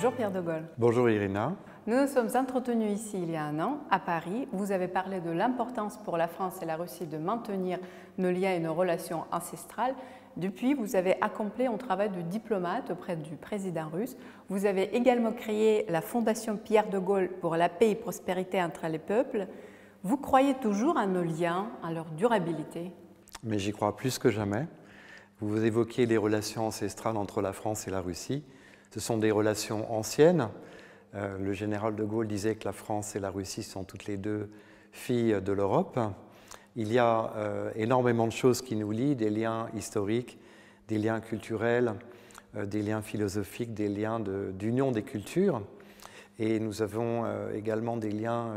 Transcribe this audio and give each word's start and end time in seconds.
Bonjour 0.00 0.16
Pierre 0.16 0.32
de 0.32 0.40
Gaulle. 0.40 0.64
Bonjour 0.78 1.10
Irina. 1.10 1.54
Nous 1.86 1.94
nous 1.94 2.06
sommes 2.06 2.30
entretenus 2.34 2.90
ici 2.90 3.18
il 3.22 3.32
y 3.32 3.36
a 3.36 3.44
un 3.44 3.60
an, 3.60 3.80
à 3.90 3.98
Paris. 3.98 4.48
Vous 4.50 4.72
avez 4.72 4.88
parlé 4.88 5.20
de 5.20 5.30
l'importance 5.30 5.98
pour 5.98 6.16
la 6.16 6.26
France 6.26 6.54
et 6.62 6.64
la 6.64 6.76
Russie 6.76 7.06
de 7.06 7.18
maintenir 7.18 7.78
nos 8.16 8.30
liens 8.30 8.54
et 8.54 8.60
nos 8.60 8.72
relations 8.72 9.24
ancestrales. 9.30 9.94
Depuis, 10.38 10.72
vous 10.72 10.96
avez 10.96 11.20
accompli 11.20 11.66
un 11.66 11.76
travail 11.76 12.08
de 12.08 12.22
diplomate 12.22 12.90
auprès 12.92 13.14
du 13.14 13.36
président 13.36 13.90
russe. 13.92 14.16
Vous 14.48 14.64
avez 14.64 14.96
également 14.96 15.32
créé 15.32 15.84
la 15.90 16.00
Fondation 16.00 16.56
Pierre 16.56 16.88
de 16.88 16.98
Gaulle 16.98 17.28
pour 17.42 17.56
la 17.56 17.68
paix 17.68 17.90
et 17.90 17.94
prospérité 17.94 18.62
entre 18.62 18.86
les 18.86 18.98
peuples. 18.98 19.48
Vous 20.02 20.16
croyez 20.16 20.54
toujours 20.54 20.96
à 20.96 21.06
nos 21.06 21.24
liens, 21.24 21.66
à 21.82 21.92
leur 21.92 22.06
durabilité? 22.06 22.90
Mais 23.44 23.58
j'y 23.58 23.72
crois 23.72 23.94
plus 23.94 24.18
que 24.18 24.30
jamais. 24.30 24.66
Vous 25.40 25.62
évoquiez 25.62 26.06
les 26.06 26.16
relations 26.16 26.66
ancestrales 26.68 27.18
entre 27.18 27.42
la 27.42 27.52
France 27.52 27.86
et 27.86 27.90
la 27.90 28.00
Russie. 28.00 28.42
Ce 28.90 28.98
sont 28.98 29.18
des 29.18 29.30
relations 29.30 29.92
anciennes. 29.92 30.48
Euh, 31.14 31.38
le 31.38 31.52
général 31.52 31.94
de 31.94 32.04
Gaulle 32.04 32.26
disait 32.26 32.56
que 32.56 32.64
la 32.64 32.72
France 32.72 33.14
et 33.14 33.20
la 33.20 33.30
Russie 33.30 33.62
sont 33.62 33.84
toutes 33.84 34.06
les 34.06 34.16
deux 34.16 34.50
filles 34.90 35.40
de 35.40 35.52
l'Europe. 35.52 35.98
Il 36.74 36.92
y 36.92 36.98
a 36.98 37.32
euh, 37.36 37.70
énormément 37.76 38.26
de 38.26 38.32
choses 38.32 38.62
qui 38.62 38.74
nous 38.74 38.90
lient, 38.90 39.14
des 39.14 39.30
liens 39.30 39.68
historiques, 39.76 40.38
des 40.88 40.98
liens 40.98 41.20
culturels, 41.20 41.94
euh, 42.56 42.66
des 42.66 42.82
liens 42.82 43.00
philosophiques, 43.00 43.74
des 43.74 43.88
liens 43.88 44.18
d'union 44.18 44.90
des 44.90 45.04
cultures. 45.04 45.62
Et 46.40 46.58
nous 46.58 46.82
avons 46.82 47.26
également 47.52 47.98
des 47.98 48.10
liens 48.10 48.54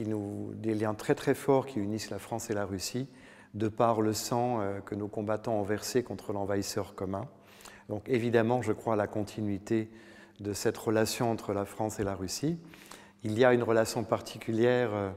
des 0.00 0.74
liens 0.74 0.94
très 0.94 1.14
très 1.14 1.34
forts 1.34 1.66
qui 1.66 1.78
unissent 1.78 2.10
la 2.10 2.18
France 2.18 2.50
et 2.50 2.54
la 2.54 2.64
Russie, 2.66 3.08
de 3.54 3.68
par 3.68 4.00
le 4.00 4.12
sang 4.12 4.60
que 4.84 4.96
nos 4.96 5.06
combattants 5.06 5.60
ont 5.60 5.62
versé 5.62 6.02
contre 6.02 6.32
l'envahisseur 6.32 6.96
commun. 6.96 7.28
Donc 7.88 8.08
évidemment, 8.08 8.62
je 8.62 8.72
crois 8.72 8.94
à 8.94 8.96
la 8.96 9.06
continuité 9.06 9.88
de 10.40 10.52
cette 10.52 10.76
relation 10.76 11.30
entre 11.30 11.52
la 11.52 11.64
France 11.64 12.00
et 12.00 12.04
la 12.04 12.14
Russie. 12.14 12.58
Il 13.24 13.38
y 13.38 13.44
a 13.44 13.52
une 13.52 13.62
relation 13.62 14.04
particulière 14.04 14.90
euh, 14.92 15.10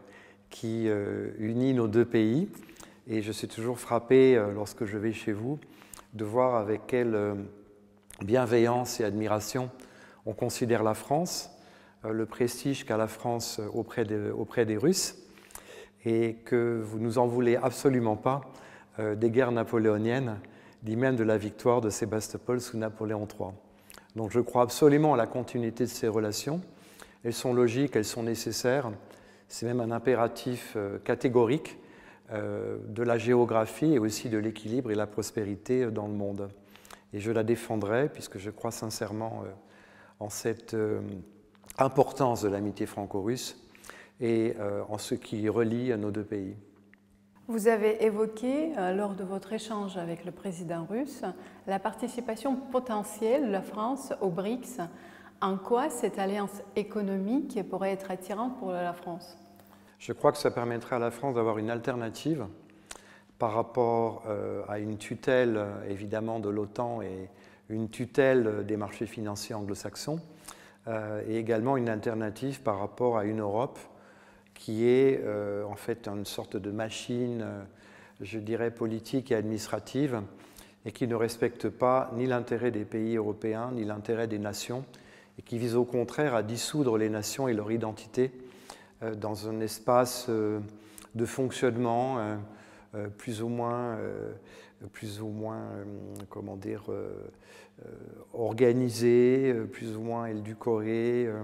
qui 0.49 0.87
euh, 0.87 1.31
unit 1.37 1.73
nos 1.73 1.87
deux 1.87 2.05
pays, 2.05 2.49
et 3.07 3.21
je 3.21 3.31
suis 3.31 3.47
toujours 3.47 3.79
frappé 3.79 4.35
lorsque 4.53 4.85
je 4.85 4.97
vais 4.97 5.11
chez 5.11 5.33
vous 5.33 5.59
de 6.13 6.23
voir 6.23 6.55
avec 6.55 6.85
quelle 6.87 7.35
bienveillance 8.21 8.99
et 8.99 9.03
admiration 9.03 9.71
on 10.27 10.33
considère 10.33 10.83
la 10.83 10.93
France 10.93 11.49
euh, 12.05 12.11
le 12.11 12.25
prestige 12.25 12.85
qu'a 12.85 12.97
la 12.97 13.07
France 13.07 13.59
auprès, 13.73 14.05
auprès, 14.31 14.65
des 14.65 14.77
Russes 14.77 15.15
et 16.05 16.37
que 16.45 16.81
vous 16.83 16.99
nous 16.99 17.17
en 17.17 17.27
voulez 17.27 17.55
absolument 17.55 18.15
pas 18.15 18.41
euh, 18.99 19.15
des 19.15 19.29
guerres 19.29 19.51
napoléoniennes, 19.51 20.39
ni 20.83 20.95
même 20.95 21.15
de 21.15 21.23
la 21.23 21.37
victoire 21.37 21.81
de 21.81 21.89
Sébastopol 21.89 22.61
sous 22.61 22.77
Napoléon 22.77 23.27
III. 23.27 23.51
Donc 24.15 24.31
je 24.31 24.39
crois 24.39 24.63
absolument 24.63 25.13
à 25.13 25.17
la 25.17 25.27
continuité 25.27 25.85
de 25.85 25.89
ces 25.89 26.07
relations. 26.07 26.61
Elles 27.23 27.33
sont 27.33 27.53
logiques, 27.53 27.95
elles 27.95 28.05
sont 28.05 28.23
nécessaires. 28.23 28.91
C'est 29.47 29.65
même 29.65 29.79
un 29.79 29.91
impératif 29.91 30.73
euh, 30.75 30.97
catégorique 30.99 31.77
de 32.33 33.03
la 33.03 33.17
géographie 33.17 33.95
et 33.95 33.99
aussi 33.99 34.29
de 34.29 34.37
l'équilibre 34.37 34.89
et 34.89 34.95
la 34.95 35.05
prospérité 35.05 35.87
dans 35.87 36.07
le 36.07 36.13
monde. 36.13 36.47
Et 37.11 37.19
je 37.19 37.29
la 37.29 37.43
défendrai 37.43 38.07
puisque 38.07 38.37
je 38.37 38.49
crois 38.49 38.71
sincèrement 38.71 39.43
en 40.21 40.29
cette 40.29 40.73
importance 41.77 42.41
de 42.41 42.47
l'amitié 42.47 42.85
franco-russe 42.85 43.57
et 44.19 44.53
euh, 44.59 44.83
en 44.89 44.97
ce 44.97 45.15
qui 45.15 45.49
relie 45.49 45.95
nos 45.97 46.11
deux 46.11 46.23
pays. 46.23 46.55
Vous 47.47 47.67
avez 47.67 48.03
évoqué, 48.03 48.71
euh, 48.77 48.93
lors 48.93 49.13
de 49.13 49.23
votre 49.23 49.51
échange 49.53 49.97
avec 49.97 50.25
le 50.25 50.31
président 50.31 50.85
russe, 50.89 51.23
la 51.67 51.79
participation 51.79 52.55
potentielle 52.55 53.47
de 53.47 53.51
la 53.51 53.61
France 53.61 54.13
aux 54.21 54.29
BRICS. 54.29 54.79
En 55.41 55.57
quoi 55.57 55.89
cette 55.89 56.19
alliance 56.19 56.61
économique 56.75 57.59
pourrait 57.69 57.91
être 57.91 58.11
attirante 58.11 58.57
pour 58.59 58.71
la 58.71 58.93
France? 58.93 59.37
Je 59.97 60.13
crois 60.13 60.31
que 60.31 60.37
ça 60.37 60.51
permettrait 60.51 60.95
à 60.95 60.99
la 60.99 61.11
France 61.11 61.35
d'avoir 61.35 61.57
une 61.57 61.69
alternative 61.69 62.45
par 63.39 63.53
rapport 63.53 64.23
euh, 64.27 64.63
à 64.69 64.79
une 64.79 64.97
tutelle 64.97 65.59
évidemment 65.89 66.39
de 66.39 66.49
l'OTAN 66.49 67.01
et 67.01 67.27
une 67.69 67.89
tutelle 67.89 68.65
des 68.65 68.77
marchés 68.77 69.07
financiers 69.07 69.55
anglo-saxons. 69.55 70.19
Euh, 70.87 71.21
et 71.27 71.37
également 71.37 71.77
une 71.77 71.89
alternative 71.89 72.61
par 72.61 72.79
rapport 72.79 73.17
à 73.17 73.25
une 73.25 73.41
Europe 73.41 73.77
qui 74.61 74.87
est 74.87 75.19
euh, 75.23 75.63
en 75.65 75.75
fait 75.75 76.07
une 76.07 76.25
sorte 76.25 76.55
de 76.55 76.69
machine, 76.69 77.41
euh, 77.41 77.63
je 78.21 78.37
dirais, 78.37 78.69
politique 78.71 79.31
et 79.31 79.35
administrative, 79.35 80.21
et 80.85 80.91
qui 80.91 81.07
ne 81.07 81.15
respecte 81.15 81.67
pas 81.67 82.11
ni 82.15 82.27
l'intérêt 82.27 82.71
des 82.71 82.85
pays 82.85 83.17
européens, 83.17 83.71
ni 83.73 83.85
l'intérêt 83.85 84.27
des 84.27 84.39
nations, 84.39 84.85
et 85.39 85.41
qui 85.41 85.57
vise 85.57 85.75
au 85.75 85.83
contraire 85.83 86.35
à 86.35 86.43
dissoudre 86.43 86.97
les 86.97 87.09
nations 87.09 87.47
et 87.47 87.53
leur 87.53 87.71
identité 87.71 88.31
dans 89.17 89.49
un 89.49 89.59
espace 89.61 90.29
de 90.29 91.25
fonctionnement 91.25 92.37
plus 93.17 93.41
ou 93.41 93.47
moins, 93.47 93.97
plus 94.91 95.21
ou 95.21 95.27
moins 95.27 95.63
comment 96.29 96.55
dire, 96.55 96.83
euh, 97.85 97.89
organisée, 98.33 99.51
euh, 99.53 99.65
plus 99.65 99.95
ou 99.95 100.01
moins 100.01 100.27
édulcorée, 100.27 101.25
euh, 101.25 101.43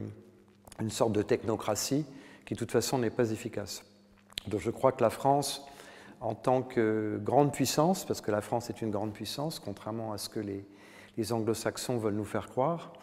une 0.79 0.91
sorte 0.91 1.13
de 1.13 1.22
technocratie 1.22 2.06
qui 2.47 2.56
de 2.56 2.59
toute 2.59 2.72
façon 2.72 2.97
n'est 2.97 3.12
pas 3.12 3.30
efficace. 3.30 3.84
Donc 4.47 4.62
je 4.62 4.72
crois 4.72 4.91
que 4.91 5.03
la 5.03 5.12
France, 5.12 5.68
en 6.22 6.34
tant 6.34 6.63
que 6.63 7.19
grande 7.24 7.53
puissance, 7.53 8.06
parce 8.06 8.22
que 8.22 8.31
la 8.31 8.41
France 8.41 8.72
est 8.72 8.81
une 8.81 8.90
grande 8.90 9.13
puissance, 9.13 9.59
contrairement 9.59 10.13
à 10.13 10.18
ce 10.18 10.30
que 10.30 10.40
les, 10.40 10.66
anglo-saxons 11.31 11.97
veulent 11.97 12.16
nous 12.16 12.25
faire 12.25 12.47
croire, 12.47 12.94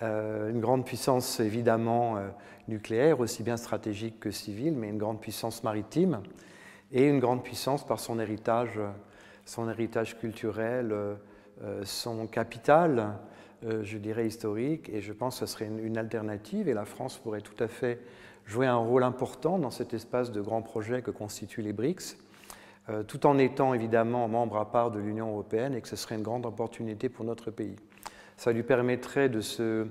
une 0.00 0.60
grande 0.60 0.84
puissance 0.84 1.40
évidemment 1.40 2.18
nucléaire, 2.68 3.20
aussi 3.20 3.42
bien 3.42 3.56
stratégique 3.56 4.20
que 4.20 4.30
civile, 4.30 4.74
mais 4.74 4.88
une 4.88 4.98
grande 4.98 5.20
puissance 5.20 5.62
maritime, 5.64 6.20
et 6.92 7.08
une 7.08 7.18
grande 7.18 7.42
puissance 7.42 7.86
par 7.86 7.98
son 7.98 8.18
héritage, 8.20 8.78
son 9.46 9.68
héritage 9.70 10.18
culturel, 10.18 10.94
euh, 11.62 11.84
son 11.84 12.26
capital, 12.26 13.14
euh, 13.64 13.84
je 13.84 13.98
dirais, 13.98 14.26
historique, 14.26 14.88
et 14.88 15.00
je 15.00 15.12
pense 15.12 15.38
que 15.38 15.46
ce 15.46 15.52
serait 15.52 15.66
une, 15.66 15.96
alternative, 15.96 16.68
et 16.68 16.74
la 16.74 16.84
France 16.84 17.18
pourrait 17.18 17.40
tout 17.40 17.62
à 17.62 17.68
fait 17.68 18.00
jouer 18.46 18.66
un 18.66 18.76
rôle 18.76 19.02
important 19.02 19.58
dans 19.58 19.70
cet 19.70 19.94
espace 19.94 20.32
de 20.32 20.40
grands 20.40 20.62
projets 20.62 21.02
que 21.02 21.10
constituent 21.10 21.62
les 21.62 21.72
BRICS, 21.72 22.16
euh, 22.88 23.02
tout 23.02 23.26
en 23.26 23.38
étant 23.38 23.74
évidemment 23.74 24.28
membre 24.28 24.56
à 24.56 24.70
part 24.70 24.90
de 24.90 24.98
l'Union 24.98 25.30
européenne, 25.30 25.74
et 25.74 25.80
que 25.80 25.88
ce 25.88 25.96
serait 25.96 26.16
une 26.16 26.22
grande 26.22 26.46
opportunité 26.46 27.08
pour 27.08 27.24
notre 27.24 27.50
pays. 27.50 27.76
Ça 28.36 28.52
lui 28.52 28.62
permettrait 28.62 29.28
de 29.28 29.40
se 29.40 29.86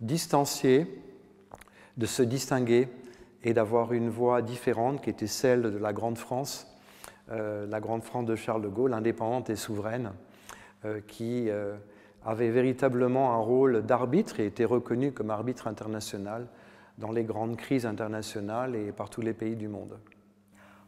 distancier, 0.00 0.86
de 1.96 2.06
se 2.06 2.22
distinguer 2.22 2.88
et 3.42 3.54
d'avoir 3.54 3.92
une 3.92 4.10
voix 4.10 4.42
différente 4.42 5.02
qui 5.02 5.10
était 5.10 5.26
celle 5.26 5.62
de 5.62 5.78
la 5.78 5.92
Grande 5.92 6.18
France, 6.18 6.66
la 7.28 7.80
Grande 7.80 8.02
France 8.02 8.26
de 8.26 8.36
Charles 8.36 8.62
de 8.62 8.68
Gaulle, 8.68 8.92
indépendante 8.92 9.48
et 9.48 9.56
souveraine, 9.56 10.12
euh, 10.84 11.00
qui 11.06 11.48
euh, 11.48 11.76
avait 12.26 12.50
véritablement 12.50 13.32
un 13.32 13.38
rôle 13.38 13.86
d'arbitre 13.86 14.38
et 14.38 14.44
était 14.44 14.66
reconnu 14.66 15.12
comme 15.12 15.30
arbitre 15.30 15.66
international 15.66 16.46
dans 16.98 17.12
les 17.12 17.24
grandes 17.24 17.56
crises 17.56 17.86
internationales 17.86 18.76
et 18.76 18.92
par 18.92 19.10
tous 19.10 19.20
les 19.20 19.32
pays 19.32 19.56
du 19.56 19.68
monde. 19.68 19.98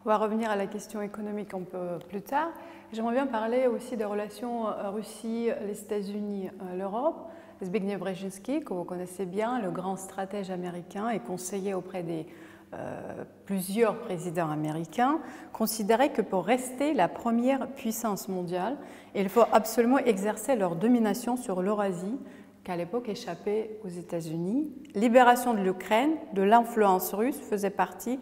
On 0.04 0.08
va 0.08 0.18
revenir 0.18 0.50
à 0.50 0.56
la 0.56 0.66
question 0.66 1.02
économique 1.02 1.52
un 1.52 1.62
peu 1.62 1.98
plus 2.08 2.22
tard. 2.22 2.50
J'aimerais 2.92 3.14
bien 3.14 3.26
parler 3.26 3.66
aussi 3.66 3.96
des 3.96 4.04
relations 4.04 4.68
euh, 4.68 4.90
Russie, 4.90 5.50
les 5.66 5.80
États-Unis, 5.80 6.50
l'Europe. 6.76 7.28
Zbigniew 7.64 7.98
Brzezinski, 7.98 8.62
que 8.62 8.74
vous 8.74 8.84
connaissez 8.84 9.24
bien, 9.24 9.60
le 9.62 9.70
grand 9.70 9.96
stratège 9.96 10.50
américain 10.50 11.08
et 11.08 11.20
conseiller 11.20 11.72
auprès 11.72 12.02
des 12.02 12.26
euh, 12.74 13.24
plusieurs 13.46 13.98
présidents 14.00 14.50
américains 14.50 15.20
considéraient 15.52 16.12
que 16.12 16.20
pour 16.20 16.44
rester 16.44 16.92
la 16.92 17.08
première 17.08 17.68
puissance 17.68 18.28
mondiale, 18.28 18.76
il 19.14 19.28
faut 19.28 19.44
absolument 19.52 19.98
exercer 19.98 20.56
leur 20.56 20.76
domination 20.76 21.36
sur 21.36 21.62
l'Eurasie, 21.62 22.18
qu'à 22.66 22.74
l'époque 22.74 23.08
échappait 23.08 23.78
aux 23.84 23.88
États-Unis. 23.88 24.72
Libération 24.96 25.54
de 25.54 25.60
l'Ukraine, 25.60 26.16
de 26.32 26.42
l'influence 26.42 27.14
russe, 27.14 27.38
faisait 27.38 27.70
partie 27.70 28.18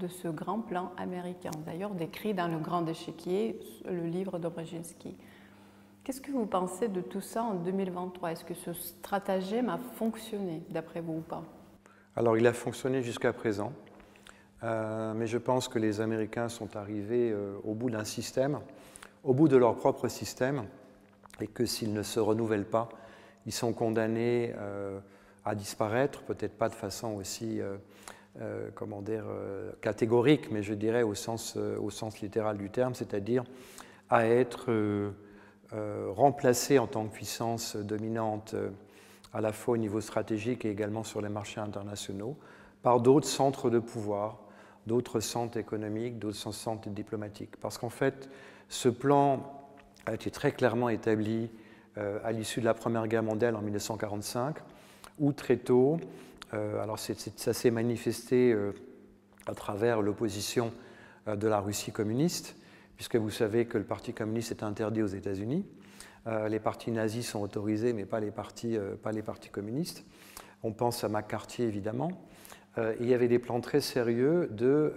de 0.00 0.08
ce 0.08 0.26
grand 0.26 0.58
plan 0.58 0.90
américain, 0.96 1.52
d'ailleurs 1.64 1.94
décrit 1.94 2.34
dans 2.34 2.48
le 2.48 2.58
Grand 2.58 2.84
Échiquier, 2.88 3.60
le 3.88 4.04
livre 4.06 4.40
de 4.40 4.48
Brzezinski. 4.48 5.16
Qu'est-ce 6.02 6.20
que 6.20 6.32
vous 6.32 6.44
pensez 6.44 6.88
de 6.88 7.00
tout 7.00 7.20
ça 7.20 7.44
en 7.44 7.54
2023 7.54 8.32
Est-ce 8.32 8.44
que 8.44 8.54
ce 8.54 8.72
stratagème 8.72 9.68
a 9.68 9.78
fonctionné, 9.78 10.64
d'après 10.70 11.00
vous 11.00 11.18
ou 11.18 11.20
pas? 11.20 11.44
Alors 12.16 12.36
il 12.36 12.48
a 12.48 12.52
fonctionné 12.52 13.00
jusqu'à 13.00 13.32
présent, 13.32 13.72
euh, 14.64 15.14
mais 15.14 15.28
je 15.28 15.38
pense 15.38 15.68
que 15.68 15.78
les 15.78 16.00
Américains 16.00 16.48
sont 16.48 16.76
arrivés 16.76 17.30
euh, 17.30 17.54
au 17.62 17.74
bout 17.74 17.90
d'un 17.90 18.04
système, 18.04 18.58
au 19.22 19.34
bout 19.34 19.46
de 19.46 19.56
leur 19.56 19.76
propre 19.76 20.08
système, 20.08 20.64
et 21.40 21.46
que 21.46 21.64
s'ils 21.64 21.92
ne 21.92 22.02
se 22.02 22.18
renouvellent 22.18 22.68
pas, 22.68 22.88
ils 23.46 23.52
sont 23.52 23.72
condamnés 23.72 24.54
euh, 24.58 24.98
à 25.44 25.54
disparaître, 25.54 26.22
peut-être 26.22 26.56
pas 26.56 26.68
de 26.68 26.74
façon 26.74 27.14
aussi 27.14 27.60
comment 28.74 29.02
dire, 29.02 29.24
catégorique, 29.82 30.50
mais 30.50 30.62
je 30.62 30.72
dirais 30.72 31.02
au 31.02 31.14
sens, 31.14 31.56
au 31.56 31.90
sens 31.90 32.20
littéral 32.20 32.56
du 32.56 32.70
terme, 32.70 32.94
c'est-à-dire 32.94 33.44
à 34.08 34.26
être 34.26 35.12
remplacés 35.70 36.78
en 36.78 36.86
tant 36.86 37.04
que 37.04 37.12
puissance 37.12 37.76
dominante 37.76 38.54
à 39.34 39.40
la 39.40 39.52
fois 39.52 39.74
au 39.74 39.76
niveau 39.76 40.00
stratégique 40.00 40.64
et 40.64 40.70
également 40.70 41.04
sur 41.04 41.20
les 41.20 41.28
marchés 41.28 41.60
internationaux, 41.60 42.38
par 42.82 43.00
d'autres 43.00 43.26
centres 43.26 43.68
de 43.68 43.80
pouvoir, 43.80 44.38
d'autres 44.86 45.20
centres 45.20 45.58
économiques, 45.58 46.18
d'autres 46.18 46.52
centres 46.52 46.88
diplomatiques. 46.88 47.56
Parce 47.60 47.76
qu'en 47.76 47.90
fait, 47.90 48.30
ce 48.68 48.88
plan 48.88 49.68
a 50.06 50.14
été 50.14 50.30
très 50.30 50.52
clairement 50.52 50.88
établi 50.88 51.44
euh, 51.44 51.63
à 51.96 52.32
l'issue 52.32 52.60
de 52.60 52.64
la 52.64 52.74
Première 52.74 53.06
Guerre 53.06 53.22
mondiale 53.22 53.54
en 53.56 53.62
1945, 53.62 54.56
où 55.18 55.32
très 55.32 55.56
tôt, 55.56 55.98
euh, 56.52 56.82
alors 56.82 56.98
ça 56.98 57.52
s'est 57.52 57.70
manifesté 57.70 58.52
euh, 58.52 58.72
à 59.46 59.54
travers 59.54 60.02
l'opposition 60.02 60.72
de 61.26 61.48
la 61.48 61.58
Russie 61.58 61.90
communiste, 61.90 62.56
puisque 62.96 63.16
vous 63.16 63.30
savez 63.30 63.64
que 63.64 63.78
le 63.78 63.84
Parti 63.84 64.12
communiste 64.12 64.50
est 64.50 64.62
interdit 64.62 65.02
aux 65.02 65.06
États-Unis. 65.06 65.64
les 66.48 66.60
partis 66.60 66.90
nazis 66.90 67.26
sont 67.26 67.40
autorisés, 67.40 67.94
mais 67.94 68.04
pas 68.04 68.20
les 68.20 68.30
partis, 68.30 68.76
pas 69.02 69.10
les 69.10 69.22
partis 69.22 69.48
communistes. 69.48 70.04
On 70.62 70.72
pense 70.72 71.02
à 71.02 71.08
McCarthy, 71.08 71.62
évidemment. 71.62 72.10
il 72.76 73.06
y 73.06 73.14
avait 73.14 73.28
des 73.28 73.38
plans 73.38 73.62
très 73.62 73.80
sérieux 73.80 74.48
de 74.50 74.92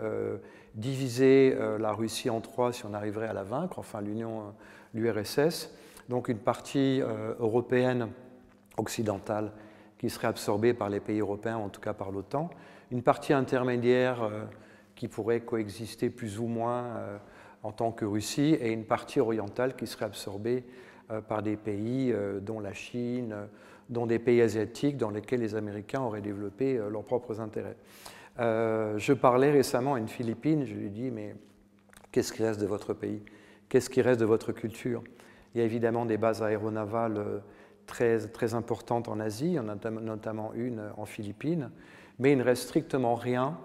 diviser 0.75 1.57
la 1.79 1.93
Russie 1.93 2.29
en 2.29 2.41
trois 2.41 2.73
si 2.73 2.85
on 2.85 2.93
arriverait 2.93 3.29
à 3.29 3.33
la 3.33 3.43
vaincre, 3.43 3.79
enfin 3.79 4.01
l'Union, 4.01 4.53
l'URSS, 4.93 5.71
donc 6.09 6.29
une 6.29 6.39
partie 6.39 7.01
euh, 7.01 7.33
européenne 7.39 8.09
occidentale 8.77 9.51
qui 9.97 10.09
serait 10.09 10.27
absorbée 10.27 10.73
par 10.73 10.89
les 10.89 10.99
pays 10.99 11.19
européens, 11.19 11.57
en 11.57 11.69
tout 11.69 11.81
cas 11.81 11.93
par 11.93 12.11
l'OTAN, 12.11 12.49
une 12.91 13.01
partie 13.01 13.33
intermédiaire 13.33 14.23
euh, 14.23 14.43
qui 14.95 15.07
pourrait 15.07 15.41
coexister 15.41 16.09
plus 16.09 16.39
ou 16.39 16.47
moins 16.47 16.83
euh, 16.83 17.17
en 17.63 17.71
tant 17.71 17.91
que 17.91 18.05
Russie, 18.05 18.57
et 18.61 18.71
une 18.71 18.85
partie 18.85 19.19
orientale 19.19 19.75
qui 19.75 19.87
serait 19.87 20.05
absorbée 20.05 20.63
par 21.27 21.41
des 21.41 21.55
pays 21.55 22.13
dont 22.41 22.59
la 22.59 22.73
Chine, 22.73 23.35
dont 23.89 24.05
des 24.05 24.19
pays 24.19 24.41
asiatiques 24.41 24.97
dans 24.97 25.09
lesquels 25.09 25.39
les 25.39 25.55
Américains 25.55 26.01
auraient 26.01 26.21
développé 26.21 26.79
leurs 26.89 27.03
propres 27.03 27.41
intérêts. 27.41 27.75
je 28.37 29.13
parlais 29.13 29.51
récemment 29.51 29.95
à 29.95 29.99
une 29.99 30.07
Philippine, 30.07 30.65
je 30.65 30.75
lui 30.75 30.89
dis, 30.91 31.09
mais 31.09 31.35
qu'est-ce 32.11 32.31
qui 32.31 32.43
reste 32.43 32.61
de 32.61 32.67
votre 32.67 32.93
pays? 32.93 33.21
Qu'est-ce 33.69 33.89
qui 33.89 34.01
reste 34.01 34.19
de 34.19 34.25
votre 34.25 34.51
culture? 34.51 35.01
Il 35.57 35.61
y 35.61 35.63
a 35.63 35.65
évidemment 35.65 36.05
des 36.05 36.17
bases 36.17 36.43
aéronavales 36.43 37.17
euh, 37.17 37.39
très, 37.87 38.19
très 38.19 38.53
importantes 38.53 39.07
en 39.07 39.19
Asie, 39.19 39.47
il 39.47 39.53
y 39.53 39.59
en 39.59 39.69
a 39.69 39.89
notamment 39.89 40.53
une 40.53 40.83
en 40.97 41.05
Philippines, 41.05 41.71
mais 42.19 42.33
il 42.33 42.37
ne 42.37 42.43
reste 42.43 42.61
strictement 42.61 43.15
rien 43.15 43.57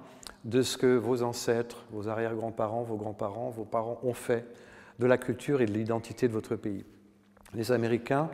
de 0.47 0.63
ce 0.63 0.79
que 0.79 0.97
vos 0.97 1.23
ancêtres, 1.23 1.85
vos 1.91 2.09
arrière-grands-parents, 2.09 2.83
vos 2.83 2.97
grands-parents, 2.97 3.51
vos 3.51 3.67
parents 3.67 4.01
ont 4.05 4.15
fait 4.15 4.47
de 5.01 5.07
la 5.07 5.19
culture 5.19 5.61
et 5.61 5.67
de 5.67 5.73
l'identité 5.73 6.29
de 6.29 6.33
votre 6.33 6.57
pays. 6.57 6.87
Les 7.53 7.73
Américains, 7.73 8.31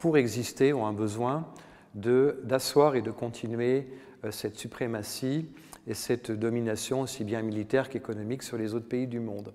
pour 0.00 0.18
exister, 0.18 0.74
ont 0.74 0.86
un 0.86 0.92
besoin 0.92 1.48
d'asseoir 1.94 2.94
et 2.94 3.00
de 3.00 3.10
continuer 3.10 3.88
euh, 4.26 4.30
cette 4.30 4.58
suprématie 4.58 5.48
et 5.86 5.94
cette 5.94 6.30
domination 6.30 7.00
aussi 7.00 7.24
bien 7.24 7.40
militaire 7.40 7.88
qu'économique 7.88 8.42
sur 8.42 8.58
les 8.58 8.74
autres 8.74 8.88
pays 8.88 9.06
du 9.06 9.18
monde. 9.20 9.54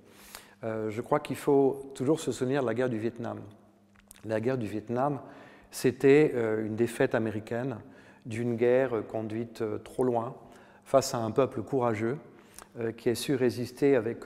Euh, 0.64 0.90
je 0.90 1.02
crois 1.02 1.20
qu'il 1.20 1.36
faut 1.36 1.92
toujours 1.94 2.20
se 2.20 2.32
souvenir 2.32 2.62
de 2.62 2.68
la 2.68 2.74
guerre 2.74 2.90
du 2.90 2.98
Vietnam. 2.98 3.40
La 4.26 4.40
guerre 4.40 4.58
du 4.58 4.68
Vietnam, 4.68 5.20
c'était 5.72 6.32
euh, 6.36 6.66
une 6.66 6.76
défaite 6.76 7.16
américaine 7.16 7.78
d'une 8.26 8.56
guerre 8.56 9.06
conduite 9.08 9.62
euh, 9.62 9.78
trop 9.80 10.04
loin 10.04 10.36
face 10.86 11.14
à 11.14 11.18
un 11.18 11.32
peuple 11.32 11.62
courageux 11.62 12.18
qui 12.98 13.10
a 13.10 13.16
su 13.16 13.36
résister 13.36 13.96
avec 13.96 14.22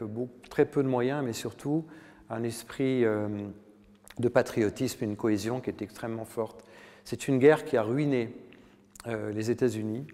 très 0.49 0.65
peu 0.65 0.81
de 0.81 0.87
moyens, 0.87 1.21
mais 1.21 1.33
surtout 1.33 1.85
un 2.29 2.43
esprit 2.43 3.03
de 3.03 4.29
patriotisme, 4.29 5.03
une 5.03 5.17
cohésion 5.17 5.59
qui 5.59 5.69
est 5.69 5.81
extrêmement 5.81 6.23
forte. 6.23 6.63
C'est 7.03 7.27
une 7.27 7.39
guerre 7.39 7.65
qui 7.65 7.75
a 7.75 7.83
ruiné 7.83 8.33
les 9.05 9.51
États-Unis 9.51 10.07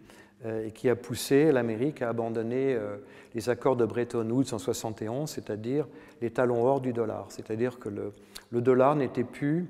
et 0.46 0.72
qui 0.72 0.90
a 0.90 0.96
poussé 0.96 1.52
l'Amérique 1.52 2.02
à 2.02 2.10
abandonner 2.10 2.78
les 3.34 3.50
accords 3.50 3.76
de 3.76 3.86
Bretton 3.86 4.30
Woods 4.30 4.54
en 4.54 4.60
71, 4.60 5.30
c'est-à-dire 5.30 5.88
les 6.22 6.32
talons 6.32 6.64
hors 6.64 6.82
du 6.82 6.94
dollar, 6.94 7.26
c'est-à-dire 7.30 7.80
que 7.80 7.90
le, 7.90 8.62
dollar 8.62 8.96
n'était 8.96 9.24
plus 9.24 9.68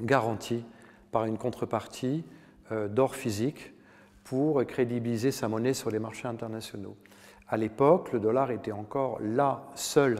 garanti 0.00 0.64
par 1.12 1.24
une 1.24 1.38
contrepartie 1.38 2.24
euh, 2.72 2.88
d'or 2.88 3.14
physique 3.14 3.72
pour 4.24 4.64
crédibiliser 4.64 5.30
sa 5.30 5.48
monnaie 5.48 5.74
sur 5.74 5.90
les 5.90 5.98
marchés 5.98 6.26
internationaux. 6.28 6.96
À 7.48 7.56
l'époque, 7.56 8.12
le 8.12 8.18
dollar 8.18 8.50
était 8.50 8.72
encore 8.72 9.20
la 9.20 9.62
seule 9.76 10.18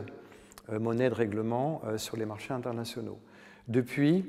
euh, 0.70 0.78
monnaie 0.78 1.08
de 1.08 1.14
règlement 1.14 1.82
euh, 1.84 1.98
sur 1.98 2.16
les 2.16 2.26
marchés 2.26 2.54
internationaux. 2.54 3.18
Depuis, 3.66 4.24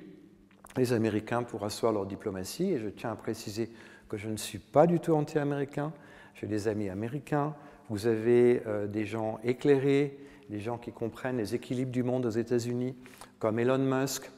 les 0.75 0.93
Américains, 0.93 1.43
pour 1.43 1.63
asseoir 1.63 1.93
leur 1.93 2.05
diplomatie, 2.05 2.71
et 2.71 2.79
je 2.79 2.87
tiens 2.87 3.11
à 3.11 3.15
préciser 3.15 3.69
que 4.07 4.17
je 4.17 4.29
ne 4.29 4.37
suis 4.37 4.59
pas 4.59 4.87
du 4.87 4.99
tout 4.99 5.13
anti-américain, 5.13 5.93
j'ai 6.35 6.47
des 6.47 6.67
amis 6.67 6.89
américains, 6.89 7.55
vous 7.89 8.07
avez 8.07 8.61
euh, 8.67 8.87
des 8.87 9.05
gens 9.05 9.39
éclairés, 9.43 10.17
des 10.49 10.59
gens 10.59 10.77
qui 10.77 10.91
comprennent 10.91 11.37
les 11.37 11.55
équilibres 11.55 11.91
du 11.91 12.03
monde 12.03 12.25
aux 12.25 12.31
États-Unis, 12.31 12.95
comme 13.39 13.59
Elon 13.59 13.77
Musk, 13.77 14.29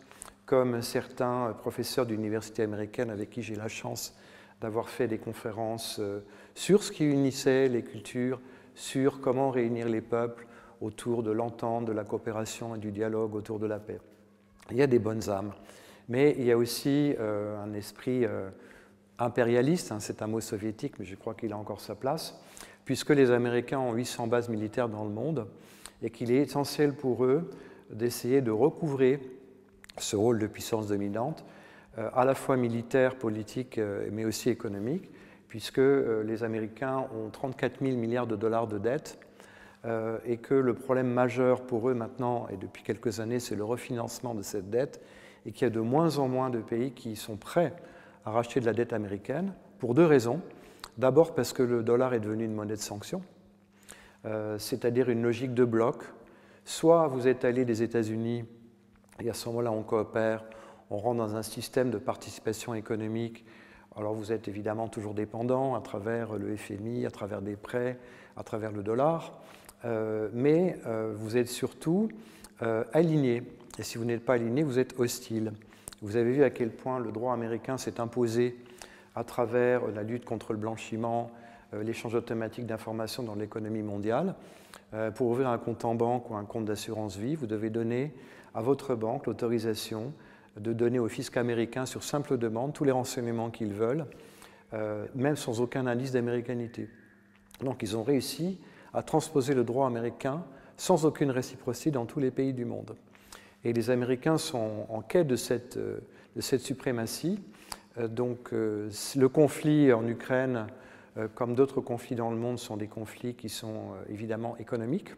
comme 0.46 0.82
certains 0.82 1.48
euh, 1.48 1.54
professeurs 1.54 2.06
d'université 2.06 2.64
américaine 2.64 3.10
avec 3.10 3.30
qui 3.30 3.42
j'ai 3.42 3.56
la 3.56 3.68
chance 3.68 4.16
d'avoir 4.62 4.90
fait 4.90 5.08
des 5.08 5.18
conférences 5.18 5.98
euh, 6.00 6.20
sur 6.54 6.84
ce 6.84 6.92
qui 6.92 7.06
unissait 7.06 7.70
les 7.70 7.84
cultures, 7.84 8.40
sur 8.76 9.20
comment 9.20 9.50
réunir 9.50 9.90
les 9.90 10.02
peuples 10.02 10.46
autour 10.82 11.24
de 11.24 11.32
l'entente, 11.32 11.86
de 11.86 11.92
la 11.92 12.04
coopération 12.04 12.76
et 12.76 12.80
du 12.80 12.92
dialogue 12.92 13.36
autour 13.36 13.60
de 13.60 13.66
la 13.66 13.80
paix. 13.80 14.00
Il 14.72 14.78
y 14.78 14.82
a 14.82 14.88
des 14.88 15.00
bonnes 15.00 15.30
âmes, 15.30 15.54
mais 16.08 16.36
il 16.38 16.46
y 16.46 16.52
a 16.52 16.58
aussi 16.58 17.16
un 17.20 17.74
esprit 17.74 18.26
impérialiste, 19.20 19.92
hein, 19.92 20.00
c'est 20.00 20.22
un 20.22 20.28
mot 20.28 20.42
soviétique, 20.42 21.00
mais 21.00 21.06
je 21.06 21.16
crois 21.16 21.34
qu'il 21.34 21.54
a 21.54 21.58
encore 21.58 21.82
sa 21.82 21.96
place, 21.96 22.40
puisque 22.86 23.12
les 23.12 23.32
Américains 23.32 23.80
ont 23.80 23.94
800 23.94 24.28
bases 24.28 24.50
militaires 24.50 24.90
dans 24.90 25.04
le 25.04 25.12
monde 25.12 25.48
et 26.02 26.10
qu'il 26.10 26.32
est 26.32 26.42
essentiel 26.42 26.94
pour 26.94 27.26
eux 27.26 27.50
d'essayer 27.92 28.42
de 28.42 28.52
recouvrer 28.52 29.20
ce 29.98 30.16
rôle 30.16 30.40
de 30.40 30.48
puissance 30.48 30.88
dominante, 30.88 31.44
euh, 31.98 32.10
à 32.14 32.26
la 32.26 32.36
fois 32.36 32.56
militaire, 32.56 33.16
politique, 33.16 33.78
euh, 33.78 34.08
mais 34.12 34.26
aussi 34.26 34.50
économique, 34.50 35.10
puisque 35.48 35.80
euh, 35.80 36.24
les 36.24 36.44
Américains 36.44 37.08
ont 37.16 37.30
34 37.30 37.84
000 37.84 37.98
milliards 37.98 38.28
de 38.28 38.36
dollars 38.36 38.68
de 38.68 38.78
dettes 38.78 39.20
et 40.26 40.36
que 40.36 40.54
le 40.54 40.74
problème 40.74 41.08
majeur 41.08 41.62
pour 41.62 41.90
eux 41.90 41.94
maintenant, 41.94 42.48
et 42.50 42.58
depuis 42.58 42.84
quelques 42.84 43.22
années, 43.22 43.40
c'est 43.40 43.56
le 43.56 43.64
refinancement 43.64 44.36
de 44.36 44.42
cette 44.42 44.70
dette, 44.70 45.02
et 45.46 45.54
qu'il 45.54 45.62
y 45.64 45.68
a 45.68 45.70
de 45.70 45.80
moins 45.80 46.18
en 46.18 46.28
moins 46.28 46.50
de 46.50 46.60
pays 46.60 46.92
qui 46.92 47.16
sont 47.16 47.38
prêts 47.38 47.72
à 48.26 48.32
racheter 48.32 48.60
de 48.60 48.66
la 48.66 48.74
dette 48.74 48.94
américaine, 48.94 49.54
pour 49.80 49.94
deux 49.94 50.06
raisons. 50.06 50.42
D'abord 50.98 51.34
parce 51.34 51.54
que 51.54 51.64
le 51.64 51.82
dollar 51.82 52.14
est 52.14 52.20
devenu 52.20 52.44
une 52.44 52.54
monnaie 52.54 52.76
de 52.76 52.82
sanction, 52.82 53.22
euh, 54.26 54.58
c'est-à-dire 54.60 55.10
une 55.10 55.22
logique 55.22 55.54
de 55.54 55.64
bloc. 55.64 56.04
Soit 56.66 57.08
vous 57.08 57.28
êtes 57.28 57.46
allé 57.46 57.64
des 57.64 57.82
États-Unis, 57.82 58.44
et 59.22 59.30
à 59.30 59.34
ce 59.34 59.48
moment-là 59.48 59.72
on 59.72 59.82
coopère, 59.82 60.44
on 60.90 60.98
rentre 60.98 61.18
dans 61.18 61.36
un 61.36 61.44
système 61.44 61.90
de 61.90 61.98
participation 61.98 62.74
économique. 62.74 63.46
Alors 63.96 64.14
vous 64.14 64.32
êtes 64.32 64.48
évidemment 64.48 64.88
toujours 64.88 65.14
dépendant 65.14 65.76
à 65.76 65.82
travers 65.82 66.34
le 66.34 66.56
FMI, 66.56 67.06
à 67.06 67.12
travers 67.12 67.42
des 67.42 67.56
prêts, 67.56 67.98
à 68.36 68.44
travers 68.44 68.72
le 68.72 68.84
dollar, 68.84 69.40
euh, 69.86 70.30
mais 70.34 70.78
euh, 70.86 71.14
vous 71.16 71.38
êtes 71.38 71.48
surtout 71.48 72.10
aligné. 72.92 73.42
Et 73.78 73.84
si 73.84 73.98
vous 73.98 74.04
n'êtes 74.04 74.26
pas 74.26 74.34
aligné, 74.34 74.64
vous 74.64 74.80
êtes 74.80 75.00
hostile. 75.00 75.54
Vous 76.02 76.16
avez 76.16 76.32
vu 76.32 76.44
à 76.44 76.50
quel 76.50 76.70
point 76.70 77.00
le 77.00 77.12
droit 77.12 77.34
américain 77.34 77.78
s'est 77.78 78.00
imposé 78.00 78.58
à 79.16 79.24
travers 79.24 79.88
la 79.88 80.04
lutte 80.04 80.24
contre 80.24 80.54
le 80.54 80.60
blanchiment, 80.60 81.32
euh, 81.74 81.84
l'échange 81.84 82.16
automatique 82.16 82.66
d'informations 82.66 83.24
dans 83.24 83.36
l'économie 83.36 83.82
mondiale. 83.82 84.36
Euh, 84.94 85.12
pour 85.12 85.28
ouvrir 85.28 85.50
un 85.50 85.58
compte 85.58 85.84
en 85.84 85.96
banque 85.96 86.30
ou 86.30 86.36
un 86.36 86.46
compte 86.46 86.66
d'assurance 86.66 87.18
vie, 87.18 87.36
vous 87.36 87.48
devez 87.48 87.70
donner 87.70 88.14
à 88.56 88.62
votre 88.62 88.96
banque 88.96 89.28
l'autorisation 89.28 90.14
de 90.58 90.74
donner 90.74 91.00
au 91.00 91.08
fisc 91.08 91.36
américain 91.38 91.86
sur 91.86 92.04
simple 92.04 92.38
demande 92.38 92.74
tous 92.74 92.84
les 92.84 92.92
renseignements 92.92 93.50
qu'ils 93.50 93.74
veulent, 93.74 94.06
euh, 94.74 95.06
même 95.16 95.36
sans 95.36 95.62
aucun 95.62 95.86
indice 95.86 96.12
d'américanité. 96.12 96.90
Donc 97.62 97.84
ils 97.84 97.98
ont 97.98 98.04
réussi 98.04 98.60
à 98.94 99.04
transposer 99.04 99.54
le 99.54 99.64
droit 99.64 99.86
américain 99.86 100.44
sans 100.78 101.06
aucune 101.06 101.32
réciprocité 101.32 101.92
dans 101.92 102.06
tous 102.06 102.20
les 102.20 102.32
pays 102.32 102.54
du 102.54 102.66
monde. 102.66 102.96
Et 103.64 103.74
les 103.74 103.90
Américains 103.90 104.38
sont 104.38 104.86
en 104.90 105.02
quête 105.02 105.28
de 105.28 105.36
cette, 105.36 105.80
cette 106.40 106.62
suprématie 106.62 107.40
euh, 108.00 108.08
donc 108.08 108.54
euh, 108.54 108.90
le 109.16 109.30
conflit 109.30 109.92
en 109.94 110.08
Ukraine, 110.08 110.68
euh, 111.18 111.28
comme 111.34 111.56
d'autres 111.56 111.82
conflits 111.82 112.16
dans 112.16 112.32
le 112.32 112.38
monde, 112.38 112.60
sont 112.60 112.78
des 112.78 112.88
conflits 112.88 113.36
qui 113.36 113.50
sont 113.50 113.94
évidemment 114.10 114.58
économiques. 114.58 115.14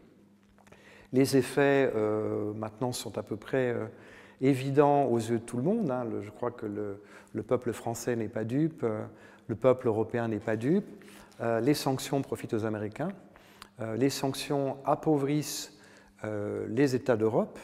Les 1.12 1.36
effets 1.36 1.92
maintenant 2.56 2.92
sont 2.92 3.18
à 3.18 3.22
peu 3.22 3.36
près 3.36 3.76
évidents 4.40 5.04
aux 5.04 5.18
yeux 5.18 5.40
de 5.40 5.44
tout 5.44 5.58
le 5.58 5.62
monde. 5.62 5.90
Hein. 5.90 6.06
je 6.22 6.30
crois 6.30 6.50
que 6.50 6.64
le, 6.64 7.42
peuple 7.42 7.74
français 7.74 8.16
n'est 8.16 8.30
pas 8.30 8.44
dupe, 8.44 8.82
le 9.46 9.54
peuple 9.54 9.88
européen 9.88 10.28
n'est 10.28 10.38
pas 10.38 10.56
dupe. 10.56 10.86
les 11.38 11.74
sanctions 11.74 12.22
profitent 12.22 12.54
aux 12.54 12.64
Américains. 12.64 13.10
les 13.98 14.08
sanctions 14.08 14.78
appauvrissent 14.86 15.78
les 16.24 16.94
États 16.94 17.18
d'Europe 17.18 17.58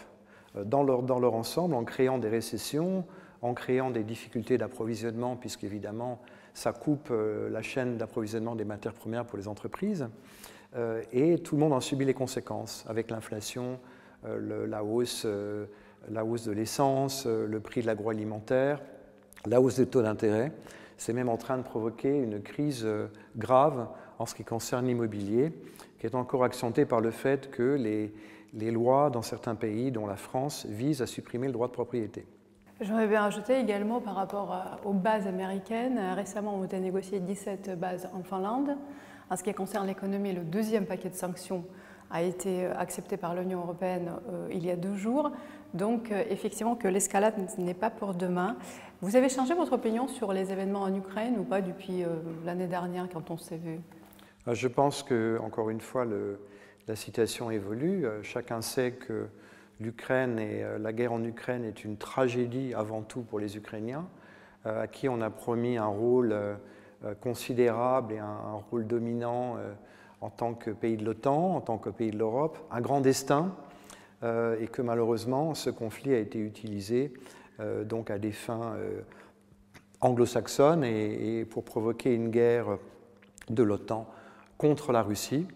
dans 0.64 0.82
leur, 0.82 1.02
dans 1.02 1.18
leur 1.18 1.34
ensemble 1.34 1.74
en 1.74 1.84
créant 1.84 2.18
des 2.18 2.28
récessions, 2.28 3.04
en 3.42 3.54
créant 3.54 3.90
des 3.90 4.02
difficultés 4.02 4.58
d'approvisionnement, 4.58 5.36
puisqu'évidemment, 5.36 6.20
ça 6.54 6.72
coupe 6.72 7.12
la 7.12 7.62
chaîne 7.62 7.96
d'approvisionnement 7.96 8.56
des 8.56 8.64
matières 8.64 8.94
premières 8.94 9.24
pour 9.24 9.38
les 9.38 9.46
entreprises. 9.46 10.08
et 11.12 11.38
tout 11.38 11.54
le 11.54 11.60
monde 11.60 11.72
en 11.72 11.80
subit 11.80 12.04
les 12.04 12.14
conséquences, 12.14 12.84
avec 12.88 13.10
l'inflation, 13.10 13.78
la, 14.24 14.82
hausse, 14.82 15.24
la 16.10 16.24
hausse 16.24 16.44
de 16.44 16.52
l'essence, 16.52 17.26
le 17.26 17.60
prix 17.60 17.82
de 17.82 17.86
l'agroalimentaire, 17.86 18.80
la 19.46 19.60
hausse 19.60 19.76
des 19.76 19.86
taux 19.86 20.02
d'intérêt. 20.02 20.52
C'est 20.96 21.12
même 21.12 21.28
en 21.28 21.36
train 21.36 21.58
de 21.58 21.62
provoquer 21.62 22.18
une 22.18 22.42
crise 22.42 22.88
grave 23.36 23.86
en 24.18 24.26
ce 24.26 24.34
qui 24.34 24.42
concerne 24.44 24.86
l'immobilier, 24.86 25.52
qui 25.98 26.06
est 26.06 26.14
encore 26.14 26.42
accentuée 26.42 26.86
par 26.86 27.00
le 27.00 27.12
fait 27.12 27.50
que 27.50 27.74
les, 27.74 28.12
les 28.54 28.70
lois 28.70 29.10
dans 29.10 29.22
certains 29.22 29.54
pays, 29.54 29.90
dont 29.90 30.06
la 30.06 30.16
France, 30.16 30.66
visent 30.66 31.02
à 31.02 31.06
supprimer 31.06 31.46
le 31.46 31.52
droit 31.52 31.68
de 31.68 31.72
propriété. 31.72 32.26
J'aurais 32.80 33.08
bien 33.08 33.24
ajouté 33.24 33.58
également 33.58 34.00
par 34.00 34.14
rapport 34.14 34.80
aux 34.84 34.92
bases 34.92 35.26
américaines. 35.26 36.00
Récemment, 36.14 36.54
on 36.54 36.62
a 36.64 36.78
négocié 36.78 37.18
17 37.18 37.78
bases 37.78 38.08
en 38.14 38.22
Finlande. 38.22 38.76
En 39.30 39.36
ce 39.36 39.42
qui 39.42 39.52
concerne 39.52 39.86
l'économie, 39.86 40.32
le 40.32 40.42
deuxième 40.42 40.86
paquet 40.86 41.08
de 41.08 41.16
sanctions 41.16 41.64
a 42.10 42.22
été 42.22 42.66
accepté 42.66 43.16
par 43.16 43.34
l'Union 43.34 43.60
européenne 43.60 44.12
euh, 44.30 44.48
il 44.50 44.64
y 44.64 44.70
a 44.70 44.76
deux 44.76 44.94
jours. 44.94 45.30
Donc, 45.74 46.10
euh, 46.10 46.24
effectivement, 46.30 46.74
que 46.74 46.88
l'escalade 46.88 47.34
n'est 47.58 47.74
pas 47.74 47.90
pour 47.90 48.14
demain. 48.14 48.56
Vous 49.02 49.16
avez 49.16 49.28
changé 49.28 49.54
votre 49.54 49.74
opinion 49.74 50.08
sur 50.08 50.32
les 50.32 50.50
événements 50.50 50.82
en 50.82 50.94
Ukraine 50.94 51.36
ou 51.38 51.44
pas 51.44 51.60
depuis 51.60 52.04
euh, 52.04 52.16
l'année 52.46 52.66
dernière 52.66 53.08
quand 53.12 53.30
on 53.30 53.36
s'est 53.36 53.58
vu? 53.58 53.80
Je 54.50 54.68
pense 54.68 55.02
que, 55.02 55.38
encore 55.42 55.68
une 55.68 55.80
fois, 55.80 56.06
le, 56.06 56.40
la 56.88 56.97
situation 56.97 57.50
évolue. 57.50 58.07
Euh, 58.07 58.23
chacun 58.23 58.62
sait 58.62 58.92
que 58.92 59.28
l'Ukraine 59.78 60.38
et 60.38 60.64
euh, 60.64 60.78
la 60.78 60.92
guerre 60.92 61.12
en 61.12 61.23
Ukraine 61.23 61.64
est 61.64 61.85
une 61.85 61.99
tragédie 61.99 62.73
avant 62.75 63.02
tout 63.02 63.21
pour 63.21 63.38
les 63.38 63.57
Ukrainiens, 63.57 64.09
euh, 64.66 64.83
à 64.83 64.87
qui 64.87 65.09
on 65.09 65.21
a 65.21 65.30
promis 65.30 65.76
un 65.76 65.87
rôle 65.87 66.35
considérable 67.21 68.14
et 68.14 68.18
un, 68.18 68.61
rôle 68.73 68.85
dominant 68.85 69.57
en 70.21 70.30
tant 70.30 70.54
que 70.54 70.73
pays 70.73 70.97
de 70.97 71.04
l'OTAN, 71.04 71.54
en 71.54 71.61
tant 71.61 71.78
que 71.78 71.90
pays 71.90 72.11
de 72.11 72.18
l'Europe, 72.18 72.59
un 72.73 72.80
grand 72.80 73.00
destin, 73.00 73.54
et 74.25 74.66
que 74.66 74.83
malheureusement 74.83 75.54
ce 75.54 75.71
conflit 75.71 76.12
a 76.12 76.18
été 76.18 76.40
utilisé 76.40 77.12
donc 77.85 78.11
à 78.11 78.18
des 78.18 78.33
fins 78.33 78.75
anglo-saxonnes 80.00 80.83
et 80.83 81.45
pour 81.49 81.62
provoquer 81.62 82.12
une 82.12 82.30
guerre 82.30 82.78
de 83.49 83.62
l'OTAN 83.62 84.12
contre 84.57 84.90
la 84.90 85.02
Russie 85.02 85.47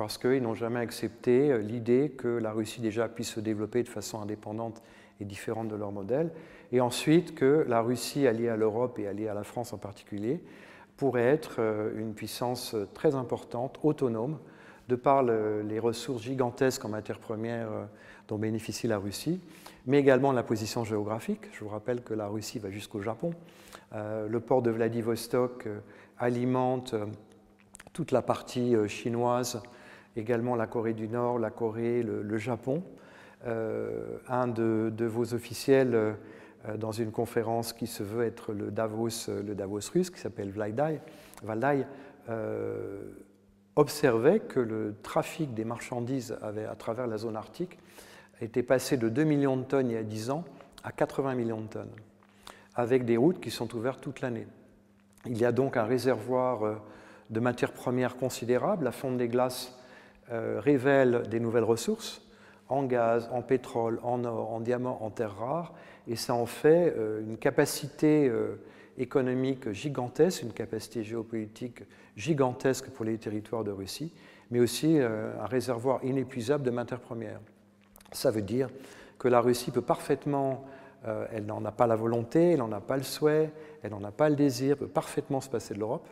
parce 0.00 0.16
qu'ils 0.16 0.40
n'ont 0.40 0.54
jamais 0.54 0.80
accepté 0.80 1.52
euh, 1.52 1.58
l'idée 1.58 2.08
que 2.08 2.26
la 2.26 2.52
Russie 2.52 2.80
déjà 2.80 3.06
puisse 3.06 3.34
se 3.34 3.40
développer 3.40 3.82
de 3.82 3.88
façon 3.88 4.18
indépendante 4.18 4.82
et 5.20 5.26
différente 5.26 5.68
de 5.68 5.76
leur 5.76 5.92
modèle, 5.92 6.30
et 6.72 6.80
ensuite 6.80 7.34
que 7.34 7.66
la 7.68 7.82
Russie, 7.82 8.26
alliée 8.26 8.48
à 8.48 8.56
l'Europe 8.56 8.98
et 8.98 9.06
alliée 9.06 9.28
à 9.28 9.34
la 9.34 9.44
France 9.44 9.74
en 9.74 9.76
particulier, 9.76 10.42
pourrait 10.96 11.26
être 11.26 11.56
euh, 11.58 11.92
une 11.98 12.14
puissance 12.14 12.72
euh, 12.72 12.88
très 12.94 13.14
importante, 13.14 13.78
autonome, 13.82 14.38
de 14.88 14.96
par 14.96 15.22
les 15.22 15.78
ressources 15.78 16.22
gigantesques 16.22 16.84
en 16.86 16.88
matières 16.88 17.20
premières 17.20 17.68
dont 18.26 18.38
bénéficie 18.38 18.88
la 18.88 18.98
Russie, 18.98 19.38
mais 19.86 20.00
également 20.00 20.32
la 20.32 20.42
position 20.42 20.82
géographique. 20.82 21.42
Je 21.52 21.62
vous 21.62 21.68
rappelle 21.68 22.02
que 22.02 22.12
la 22.12 22.26
Russie 22.26 22.58
va 22.58 22.70
jusqu'au 22.70 23.00
Japon. 23.00 23.32
le 23.92 24.38
port 24.40 24.62
de 24.62 24.70
Vladivostok 24.72 25.68
alimente 26.18 26.96
toute 27.92 28.10
la 28.10 28.20
partie 28.20 28.74
chinoise 28.88 29.62
également 30.16 30.56
la 30.56 30.66
Corée 30.66 30.94
du 30.94 31.08
Nord, 31.08 31.38
la 31.38 31.50
Corée, 31.50 32.02
le, 32.02 32.38
Japon. 32.38 32.82
Euh, 33.46 34.18
un 34.28 34.48
de, 34.48 35.04
vos 35.04 35.34
officiels, 35.34 35.94
euh, 35.94 36.12
dans 36.76 36.92
une 36.92 37.10
conférence 37.10 37.72
qui 37.72 37.86
se 37.86 38.02
veut 38.02 38.24
être 38.24 38.52
le 38.52 38.70
Davos, 38.70 39.28
le 39.28 39.54
Davos 39.54 39.80
russe, 39.92 40.10
qui 40.10 40.20
s'appelle 40.20 40.50
Valdai, 40.50 41.86
euh, 42.28 43.00
observait 43.76 44.40
que 44.40 44.60
le 44.60 44.94
trafic 45.02 45.54
des 45.54 45.64
marchandises 45.64 46.36
à 46.42 46.74
travers 46.74 47.06
la 47.06 47.16
zone 47.16 47.36
arctique 47.36 47.78
était 48.42 48.62
passé 48.62 48.98
de 48.98 49.08
2 49.08 49.24
millions 49.24 49.56
de 49.56 49.62
tonnes 49.62 49.88
il 49.88 49.94
y 49.94 49.96
a 49.96 50.02
10 50.02 50.30
ans 50.30 50.44
à 50.84 50.92
80 50.92 51.34
millions 51.34 51.60
de 51.62 51.68
tonnes, 51.68 51.92
avec 52.74 53.06
des 53.06 53.16
routes 53.16 53.40
qui 53.40 53.50
sont 53.50 53.74
ouvertes 53.74 54.02
toute 54.02 54.20
l'année. 54.20 54.46
Il 55.24 55.38
y 55.38 55.46
a 55.46 55.52
donc 55.52 55.78
un 55.78 55.84
réservoir 55.84 56.82
de 57.30 57.40
matières 57.40 57.72
premières 57.72 58.16
considérable. 58.16 58.84
La 58.84 58.92
fonte 58.92 59.16
des 59.16 59.28
glaces 59.28 59.72
euh, 59.72 59.79
révèle 60.30 61.24
des 61.28 61.40
nouvelles 61.40 61.64
ressources 61.64 62.22
en 62.70 62.84
gaz, 62.84 63.28
en 63.32 63.42
pétrole, 63.42 63.98
en 64.02 64.24
or, 64.24 64.52
en 64.52 64.60
diamant, 64.60 64.98
en 65.02 65.10
terres 65.10 65.36
rares, 65.36 65.74
et 66.08 66.16
ça 66.16 66.34
en 66.34 66.46
fait 66.46 66.94
euh, 66.96 67.20
une 67.20 67.36
capacité 67.36 68.28
euh, 68.28 68.60
économique 68.96 69.72
gigantesque, 69.72 70.42
une 70.42 70.52
capacité 70.52 71.02
géopolitique 71.02 71.82
gigantesque 72.16 72.86
pour 72.90 73.04
les 73.04 73.18
territoires 73.18 73.64
de 73.64 73.72
Russie, 73.72 74.12
mais 74.50 74.60
aussi 74.60 74.98
un 74.98 75.46
réservoir 75.46 76.04
inépuisable 76.04 76.64
de 76.64 76.70
matières 76.70 77.00
premières. 77.00 77.40
Ça 78.10 78.32
veut 78.32 78.42
dire 78.42 78.68
que 79.16 79.28
la 79.28 79.40
Russie 79.40 79.70
peut 79.70 79.80
parfaitement, 79.80 80.64
elle 81.32 81.46
n'en 81.46 81.64
a 81.64 81.70
pas 81.70 81.86
la 81.86 81.94
volonté, 81.94 82.50
elle 82.50 82.58
n'en 82.58 82.72
a 82.72 82.80
pas 82.80 82.96
le 82.96 83.04
souhait, 83.04 83.52
elle 83.82 83.92
n'en 83.92 84.02
a 84.02 84.10
pas 84.10 84.28
le 84.28 84.34
désir, 84.34 84.76
peut 84.76 84.88
parfaitement 84.88 85.40
se 85.40 85.48
passer 85.48 85.72
de 85.72 85.78
l'Europe, 85.78 86.08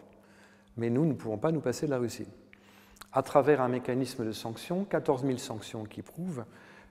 mais 0.77 0.89
nous 0.89 1.05
ne 1.05 1.15
pouvons 1.15 1.37
pas 1.37 1.51
nous 1.51 1.61
passer 1.61 1.87
de 1.87 1.91
la 1.91 1.99
Russie 1.99 2.29
à 3.12 3.23
travers 3.23 3.61
un 3.61 3.69
mécanisme 3.69 4.25
de 4.25 4.33
sanctions, 4.33 4.85
14 4.85 5.25
000 5.25 5.38
sanctions 5.38 5.85
qui 5.85 6.03
prouvent 6.03 6.45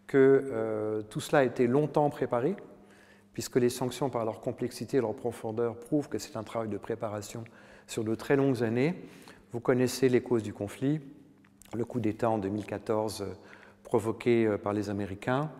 que 0.07 0.49
euh, 0.51 1.01
tout 1.03 1.19
cela 1.19 1.39
a 1.39 1.43
été 1.43 1.67
longtemps 1.67 2.09
préparé, 2.09 2.55
puisque 3.33 3.57
les 3.57 3.69
sanctions, 3.69 4.09
par 4.09 4.25
leur 4.25 4.39
complexité 4.39 4.97
et 4.97 5.01
leur 5.01 5.13
profondeur, 5.13 5.77
prouvent 5.77 6.09
que 6.09 6.17
c'est 6.17 6.37
un 6.37 6.43
travail 6.43 6.69
de 6.69 6.77
préparation 6.77 7.43
sur 7.85 8.03
de 8.03 8.15
très 8.15 8.35
longues 8.35 8.63
années. 8.63 8.95
Vous 9.51 9.59
connaissez 9.59 10.09
les 10.09 10.21
causes 10.21 10.43
du 10.43 10.53
conflit, 10.53 11.01
le 11.73 11.85
coup 11.85 11.99
d'État 11.99 12.29
en 12.29 12.37
2014 12.37 13.21
euh, 13.21 13.25
provoqué 13.83 14.45
euh, 14.45 14.57
par 14.57 14.73
les 14.73 14.89
Américains, 14.89 15.51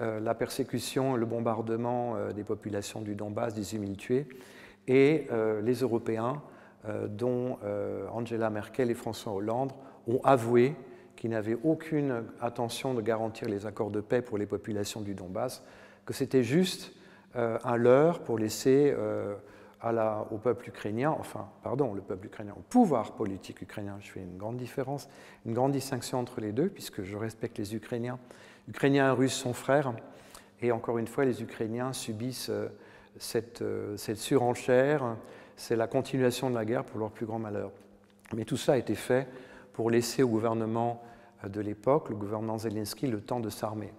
la 0.00 0.34
persécution, 0.34 1.14
le 1.14 1.24
bombardement 1.24 2.16
des 2.34 2.42
populations 2.42 3.00
du 3.00 3.14
Donbass, 3.14 3.54
18 3.54 3.78
000 3.78 3.92
tués, 3.92 4.26
et 4.88 5.28
les 5.62 5.74
Européens, 5.74 6.42
dont 7.10 7.58
Angela 8.12 8.50
Merkel 8.50 8.90
et 8.90 8.94
François 8.94 9.32
Hollande, 9.34 9.70
ont 10.08 10.20
avoué 10.24 10.74
qu'ils 11.16 11.30
n'avaient 11.30 11.58
aucune 11.62 12.24
intention 12.40 12.94
de 12.94 13.00
garantir 13.00 13.48
les 13.48 13.66
accords 13.66 13.90
de 13.90 14.00
paix 14.00 14.22
pour 14.22 14.38
les 14.38 14.46
populations 14.46 15.00
du 15.00 15.14
Donbass, 15.14 15.62
que 16.04 16.12
c'était 16.12 16.42
juste 16.42 16.92
euh, 17.36 17.58
un 17.64 17.76
leurre 17.76 18.20
pour 18.20 18.38
laisser 18.38 18.94
euh, 18.96 19.34
au 20.30 20.38
peuple 20.38 20.68
ukrainien, 20.70 21.14
enfin, 21.18 21.48
pardon, 21.62 21.92
le 21.92 22.00
peuple 22.00 22.26
ukrainien, 22.26 22.54
au 22.56 22.62
pouvoir 22.62 23.12
politique 23.12 23.60
ukrainien, 23.60 23.96
je 24.00 24.10
fais 24.10 24.20
une 24.20 24.38
grande 24.38 24.56
différence, 24.56 25.08
une 25.44 25.52
grande 25.52 25.72
distinction 25.72 26.18
entre 26.18 26.40
les 26.40 26.52
deux, 26.52 26.68
puisque 26.68 27.02
je 27.02 27.16
respecte 27.16 27.58
les 27.58 27.74
Ukrainiens. 27.74 28.18
Ukrainiens 28.66 29.08
et 29.08 29.14
Russes 29.14 29.34
sont 29.34 29.52
frères, 29.52 29.92
et 30.62 30.72
encore 30.72 30.96
une 30.96 31.06
fois, 31.06 31.26
les 31.26 31.42
Ukrainiens 31.42 31.92
subissent 31.92 32.48
euh, 32.48 32.68
cette, 33.18 33.62
cette 33.96 34.16
surenchère, 34.16 35.16
c'est 35.56 35.76
la 35.76 35.86
continuation 35.86 36.50
de 36.50 36.54
la 36.54 36.64
guerre 36.64 36.84
pour 36.84 36.98
leur 36.98 37.10
plus 37.10 37.26
grand 37.26 37.38
malheur. 37.38 37.70
Mais 38.34 38.44
tout 38.44 38.56
ça 38.56 38.72
a 38.72 38.76
été 38.76 38.94
fait 38.94 39.28
pour 39.74 39.90
laisser 39.90 40.22
au 40.22 40.28
gouvernement 40.28 41.02
euh, 41.44 41.48
de 41.48 41.60
l'époque, 41.60 42.08
le 42.08 42.16
gouvernement 42.16 42.56
Zelensky, 42.56 43.06
le 43.06 43.20
temps 43.20 43.40
de 43.40 43.50
s'armer. 43.50 43.92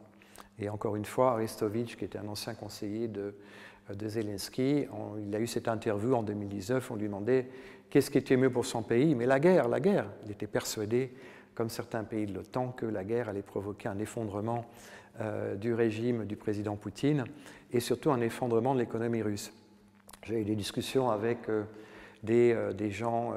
Et 0.57 0.69
encore 0.69 0.95
une 0.95 1.05
fois, 1.05 1.33
Aristovitch, 1.33 1.97
qui 1.97 2.05
était 2.05 2.17
un 2.17 2.27
ancien 2.27 2.55
conseiller 2.55 3.07
de, 3.07 3.35
euh, 3.91 4.09
Zelensky, 4.09 4.87
il 5.27 5.35
a 5.35 5.39
eu 5.39 5.45
cette 5.45 5.67
interview 5.67 6.15
en 6.15 6.23
2019, 6.23 6.89
on 6.89 6.95
lui 6.95 7.05
demandait 7.05 7.49
qu'est-ce 7.89 8.09
qui 8.09 8.17
était 8.17 8.37
mieux 8.37 8.49
pour 8.49 8.65
son 8.65 8.81
pays, 8.81 9.13
mais 9.13 9.27
la 9.27 9.39
guerre, 9.39 9.67
la 9.67 9.79
guerre. 9.79 10.07
Il 10.25 10.31
était 10.31 10.47
persuadé, 10.47 11.13
comme 11.53 11.69
certains 11.69 12.03
pays 12.03 12.25
de 12.25 12.33
l'OTAN, 12.33 12.69
que 12.71 12.85
la 12.85 13.03
guerre 13.03 13.29
allait 13.29 13.43
provoquer 13.43 13.89
un 13.89 13.99
effondrement 13.99 14.65
euh, 15.21 15.55
du 15.55 15.73
régime 15.73 16.25
du 16.25 16.35
président 16.35 16.75
Poutine 16.77 17.25
et 17.71 17.79
surtout 17.79 18.11
un 18.11 18.21
effondrement 18.21 18.73
de 18.73 18.79
l'économie 18.79 19.21
russe. 19.21 19.53
J'ai 20.23 20.41
eu 20.41 20.45
des 20.45 20.55
discussions 20.55 21.11
avec 21.11 21.39
des, 22.23 22.89
gens 22.89 23.33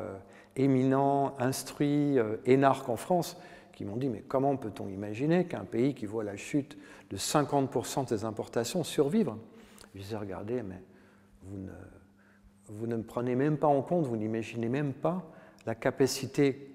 éminents, 0.58 1.34
instruits, 1.38 2.18
euh, 2.18 2.36
énarques 2.44 2.88
en 2.88 2.96
France, 2.96 3.36
qui 3.72 3.84
m'ont 3.84 3.96
dit, 3.96 4.08
mais 4.08 4.24
comment 4.26 4.56
peut-on 4.56 4.88
imaginer 4.88 5.46
qu'un 5.46 5.64
pays 5.64 5.94
qui 5.94 6.04
voit 6.04 6.24
la 6.24 6.36
chute 6.36 6.76
de 7.10 7.16
50% 7.16 8.04
de 8.04 8.08
ses 8.08 8.24
importations 8.24 8.82
survivre? 8.84 9.38
Je 9.94 10.00
les 10.00 10.12
ai 10.12 10.16
regardés, 10.16 10.62
mais 10.62 10.82
vous 11.44 11.56
ne, 11.56 11.72
vous 12.66 12.86
ne 12.86 12.96
me 12.96 13.02
prenez 13.02 13.36
même 13.36 13.56
pas 13.56 13.68
en 13.68 13.82
compte, 13.82 14.04
vous 14.04 14.16
n'imaginez 14.16 14.68
même 14.68 14.92
pas 14.92 15.24
la 15.64 15.74
capacité 15.74 16.72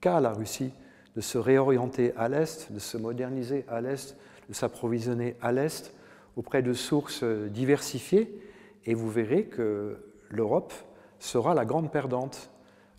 qu'a 0.00 0.20
la 0.20 0.32
Russie 0.32 0.72
de 1.16 1.20
se 1.20 1.36
réorienter 1.36 2.14
à 2.16 2.28
l'Est, 2.28 2.72
de 2.72 2.78
se 2.78 2.96
moderniser 2.96 3.64
à 3.68 3.80
l'Est, 3.80 4.16
de 4.48 4.54
s'approvisionner 4.54 5.36
à 5.42 5.52
l'Est 5.52 5.92
auprès 6.36 6.62
de 6.62 6.72
sources 6.72 7.24
diversifiées, 7.24 8.40
et 8.86 8.94
vous 8.94 9.10
verrez 9.10 9.44
que 9.44 9.98
l'Europe 10.30 10.72
sera 11.18 11.54
la 11.54 11.64
grande 11.64 11.90
perdante 11.90 12.50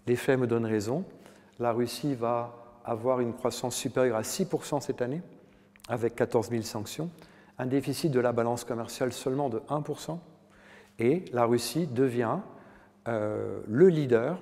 les 0.07 0.15
faits 0.15 0.39
me 0.39 0.47
donnent 0.47 0.65
raison. 0.65 1.05
La 1.59 1.71
Russie 1.71 2.15
va 2.15 2.55
avoir 2.85 3.19
une 3.19 3.33
croissance 3.33 3.75
supérieure 3.75 4.17
à 4.17 4.21
6% 4.21 4.81
cette 4.81 5.01
année, 5.01 5.21
avec 5.87 6.15
14 6.15 6.49
000 6.49 6.63
sanctions, 6.63 7.09
un 7.57 7.65
déficit 7.65 8.11
de 8.11 8.19
la 8.19 8.31
balance 8.31 8.63
commerciale 8.63 9.11
seulement 9.11 9.49
de 9.49 9.59
1%, 9.69 10.17
Et 10.99 11.23
la 11.31 11.45
Russie 11.45 11.87
devient 11.87 12.39
le 13.07 13.87
leader, 13.87 14.39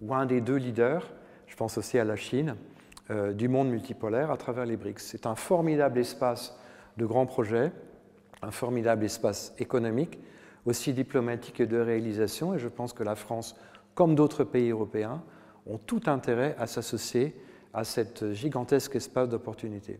ou 0.00 0.14
un 0.14 0.26
des 0.26 0.40
deux 0.40 0.56
leaders, 0.56 1.10
je 1.48 1.56
pense 1.56 1.78
aussi 1.78 1.98
à 1.98 2.04
la 2.04 2.16
Chine, 2.16 2.54
du 3.34 3.48
monde 3.48 3.70
multipolaire 3.70 4.30
à 4.30 4.36
travers 4.36 4.66
les 4.66 4.76
BRICS. 4.76 5.00
C'est 5.00 5.26
un 5.26 5.34
formidable 5.34 5.98
espace 5.98 6.56
de 6.96 7.06
grands 7.06 7.26
projets, 7.26 7.72
un 8.42 8.50
formidable 8.50 9.04
espace 9.04 9.54
économique, 9.58 10.18
aussi 10.66 10.92
diplomatique 10.92 11.60
et 11.60 11.66
de 11.66 11.78
réalisation, 11.78 12.54
et 12.54 12.58
je 12.58 12.68
pense 12.68 12.92
que 12.92 13.02
la 13.02 13.14
France, 13.14 13.56
comme 13.96 14.14
d'autres 14.14 14.44
pays 14.44 14.70
européens, 14.70 15.22
ont 15.66 15.78
tout 15.78 16.02
intérêt 16.06 16.54
à 16.60 16.68
s'associer 16.68 17.34
à 17.74 17.82
cet 17.82 18.32
gigantesque 18.32 18.94
espace 18.94 19.28
d'opportunité. 19.28 19.98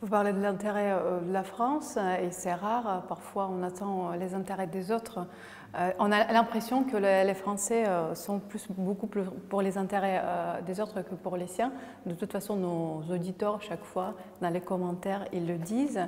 Vous 0.00 0.08
parlez 0.08 0.32
de 0.32 0.40
l'intérêt 0.40 0.92
euh, 0.92 1.20
de 1.20 1.30
la 1.30 1.42
France, 1.42 1.98
euh, 1.98 2.26
et 2.26 2.30
c'est 2.30 2.54
rare, 2.54 3.04
parfois 3.06 3.50
on 3.52 3.62
attend 3.62 4.12
les 4.12 4.34
intérêts 4.34 4.66
des 4.66 4.90
autres. 4.92 5.26
Euh, 5.74 5.90
on 5.98 6.10
a 6.10 6.32
l'impression 6.32 6.84
que 6.84 6.96
les 6.96 7.34
Français 7.34 7.84
sont 8.14 8.38
plus, 8.38 8.66
beaucoup 8.70 9.06
plus 9.06 9.24
pour 9.50 9.60
les 9.60 9.76
intérêts 9.76 10.22
des 10.66 10.80
autres 10.80 11.02
que 11.02 11.14
pour 11.14 11.36
les 11.36 11.46
siens. 11.46 11.72
De 12.06 12.14
toute 12.14 12.32
façon, 12.32 12.56
nos 12.56 13.14
auditeurs, 13.14 13.60
chaque 13.62 13.84
fois, 13.84 14.14
dans 14.40 14.48
les 14.48 14.62
commentaires, 14.62 15.26
ils 15.32 15.46
le 15.46 15.58
disent. 15.58 16.00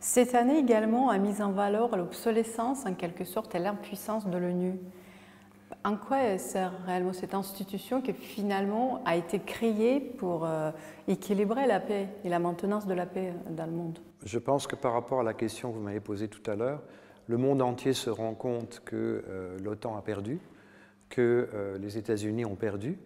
Cette 0.00 0.34
année 0.34 0.58
également 0.58 1.10
a 1.10 1.18
mis 1.18 1.42
en 1.42 1.50
valeur 1.50 1.96
l'obsolescence, 1.96 2.86
en 2.86 2.94
quelque 2.94 3.24
sorte, 3.24 3.54
et 3.54 3.58
l'impuissance 3.58 4.26
de 4.26 4.38
l'ONU. 4.38 4.78
En 5.86 5.96
quoi 5.96 6.38
sert 6.38 6.72
réellement 6.86 7.12
cette 7.12 7.34
institution 7.34 8.00
qui 8.00 8.14
finalement 8.14 9.02
a 9.04 9.16
été 9.16 9.38
créée 9.38 10.00
pour 10.00 10.46
euh, 10.46 10.70
équilibrer 11.08 11.66
la 11.66 11.78
paix 11.78 12.08
et 12.24 12.30
la 12.30 12.38
maintenance 12.38 12.86
de 12.86 12.94
la 12.94 13.04
paix 13.04 13.34
dans 13.50 13.66
le 13.66 13.72
monde? 13.72 13.98
Je 14.24 14.38
pense 14.38 14.66
que 14.66 14.76
par 14.76 14.94
rapport 14.94 15.20
à 15.20 15.22
la 15.22 15.34
question 15.34 15.70
que 15.70 15.76
vous 15.76 15.82
m'avez 15.82 16.00
posée 16.00 16.28
tout 16.28 16.50
à 16.50 16.54
l'heure, 16.54 16.80
le 17.26 17.36
monde 17.36 17.60
entier 17.60 17.92
se 17.92 18.08
rend 18.08 18.32
compte 18.32 18.80
que 18.86 19.24
euh, 19.28 19.58
l'OTAN 19.62 19.94
a 19.94 20.00
perdu, 20.00 20.38
que 21.10 21.50
euh, 21.52 21.76
les 21.76 21.98
États-Unis 21.98 22.46
ont 22.46 22.56
perdu 22.56 22.98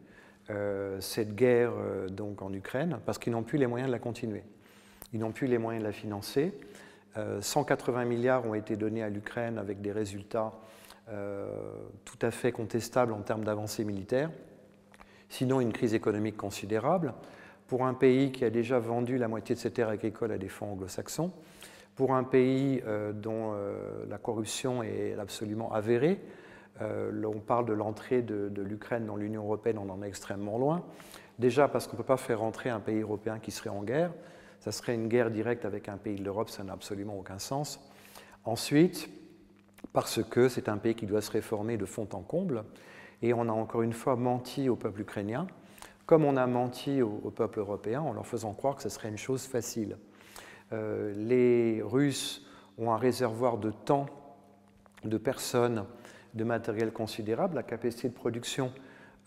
cette 1.01 1.35
guerre 1.35 1.75
donc 2.11 2.41
en 2.41 2.51
Ukraine 2.55 3.01
parce 3.05 3.19
qu'ils 3.19 3.35
n'ont 3.35 3.43
plus 3.43 3.59
les 3.59 3.67
moyens 3.67 3.87
de 3.89 3.93
la 3.93 3.99
continuer. 3.99 4.45
Ils 5.13 5.21
n'ont 5.21 5.31
plus 5.31 5.47
les 5.47 5.59
moyens 5.59 5.83
de 5.83 5.87
la 5.87 5.93
financer. 5.93 6.59
180 7.43 8.07
milliards 8.07 8.47
ont 8.47 8.55
été 8.55 8.75
donnés 8.75 9.03
à 9.03 9.11
l'Ukraine 9.11 9.59
avec 9.59 9.83
des 9.83 9.93
résultats 9.93 10.55
euh, 10.55 10.88
tout 12.05 12.19
à 12.21 12.31
fait 12.31 12.53
contestable 12.53 13.13
en 13.13 13.21
termes 13.21 13.45
d'avancée 13.45 13.85
militaire, 13.85 14.31
sinon 15.29 15.61
une 15.61 15.73
crise 15.73 15.95
économique 15.95 16.37
considérable, 16.37 17.15
pour 17.67 17.87
un 17.87 17.95
pays 17.95 18.33
qui 18.33 18.45
a 18.45 18.51
déjà 18.51 18.79
vendu 18.79 19.19
la 19.19 19.29
moitié 19.29 19.55
de 19.55 19.61
ses 19.61 19.71
terres 19.71 19.89
agricoles 19.89 20.33
à 20.33 20.39
des 20.39 20.49
fonds 20.49 20.73
anglo-saxons, 20.73 21.33
pour 21.95 22.15
un 22.15 22.25
pays 22.25 22.83
euh, 22.87 23.13
dont 23.13 23.53
euh, 23.53 24.05
la 24.09 24.19
corruption 24.19 24.83
est 24.83 25.15
absolument 25.19 25.73
avérée. 25.73 26.21
on 26.81 27.41
parle 27.41 27.67
de 27.67 27.73
l'entrée 27.73 28.23
de, 28.23 28.49
de 28.49 28.63
l'Ukraine 28.63 29.07
dans 29.07 29.17
l'Union 29.17 29.45
européenne, 29.45 29.79
on 29.79 29.91
en 29.91 30.03
est 30.03 30.09
extrêmement 30.09 30.59
loin. 30.59 30.85
Déjà 31.39 31.69
parce 31.69 31.87
qu'on 31.87 31.95
ne 31.95 31.99
peut 31.99 32.07
pas 32.07 32.17
faire 32.17 32.41
rentrer 32.41 32.71
un 32.71 32.81
pays 32.81 33.01
européen 33.01 33.39
qui 33.39 33.51
serait 33.51 33.71
en 33.71 33.83
guerre. 33.83 34.13
Ça 34.61 34.73
serait 34.73 34.95
une 34.95 35.09
guerre 35.09 35.31
directe 35.31 35.65
avec 35.65 35.89
un 35.89 35.97
pays 35.97 36.17
de 36.17 36.25
l'Europe, 36.25 36.51
ça 36.51 36.65
n'a 36.65 36.73
absolument 36.73 37.19
aucun 37.19 37.39
sens. 37.39 37.81
Ensuite, 38.45 39.09
parce 39.93 40.23
que 40.23 40.49
c'est 40.49 40.69
un 40.69 40.77
pays 40.79 40.95
qui 40.95 41.07
doit 41.07 41.23
se 41.23 41.31
réformer 41.31 41.77
de 41.77 41.87
fond 41.87 42.09
en 42.13 42.21
comble. 42.21 42.65
Et 43.23 43.35
on 43.35 43.43
a 43.43 43.53
encore 43.53 43.83
une 43.83 43.93
fois 43.93 44.17
menti 44.17 44.69
au 44.69 44.77
peuple 44.77 45.01
ukrainien, 45.01 45.47
comme 46.07 46.25
on 46.25 46.37
a 46.37 46.47
menti 46.47 47.03
au, 47.03 47.33
peuple 47.35 47.59
européen 47.59 48.01
en 48.01 48.13
leur 48.13 48.27
faisant 48.27 48.55
croire 48.55 48.77
que 48.77 48.83
ce 48.83 48.89
serait 48.89 49.09
une 49.09 49.19
chose 49.19 49.47
facile. 49.47 49.97
Euh, 50.73 51.13
les 51.17 51.83
Russes 51.83 52.47
ont 52.79 52.93
un 52.93 52.97
réservoir 52.97 53.59
de 53.59 53.71
temps, 53.71 54.07
de 55.05 55.19
personnes, 55.19 55.85
de 56.35 56.45
matériel 56.45 56.93
considérable. 56.93 57.57
La 57.57 57.63
capacité 57.63 58.09
de 58.09 58.15
production 58.15 58.73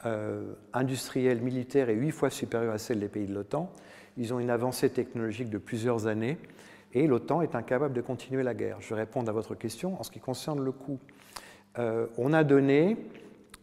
euh, 0.05 0.53
industrielle, 0.73 1.41
militaire 1.41 1.89
est 1.89 1.95
huit 1.95 2.11
fois 2.11 2.29
supérieure 2.29 2.73
à 2.73 2.77
celle 2.77 2.99
des 2.99 3.09
pays 3.09 3.27
de 3.27 3.33
l'OTAN. 3.33 3.71
Ils 4.17 4.33
ont 4.33 4.39
une 4.39 4.49
avancée 4.49 4.89
technologique 4.89 5.49
de 5.49 5.57
plusieurs 5.57 6.07
années 6.07 6.37
et 6.93 7.07
l'OTAN 7.07 7.41
est 7.41 7.55
incapable 7.55 7.93
de 7.93 8.01
continuer 8.01 8.43
la 8.43 8.53
guerre. 8.53 8.77
Je 8.81 8.93
réponds 8.93 9.25
à 9.27 9.31
votre 9.31 9.55
question 9.55 9.99
en 9.99 10.03
ce 10.03 10.11
qui 10.11 10.19
concerne 10.19 10.63
le 10.63 10.71
coût. 10.71 10.99
Euh, 11.79 12.07
on 12.17 12.33
a 12.33 12.43
donné, 12.43 12.97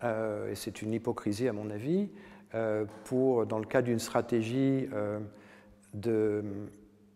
euh, 0.02 0.50
et 0.50 0.54
c'est 0.54 0.82
une 0.82 0.94
hypocrisie 0.94 1.48
à 1.48 1.52
mon 1.52 1.70
avis, 1.70 2.08
euh, 2.54 2.86
dans 3.12 3.58
le 3.58 3.66
cas 3.66 3.82
d'une 3.82 3.98
stratégie 3.98 4.88
de 5.94 6.44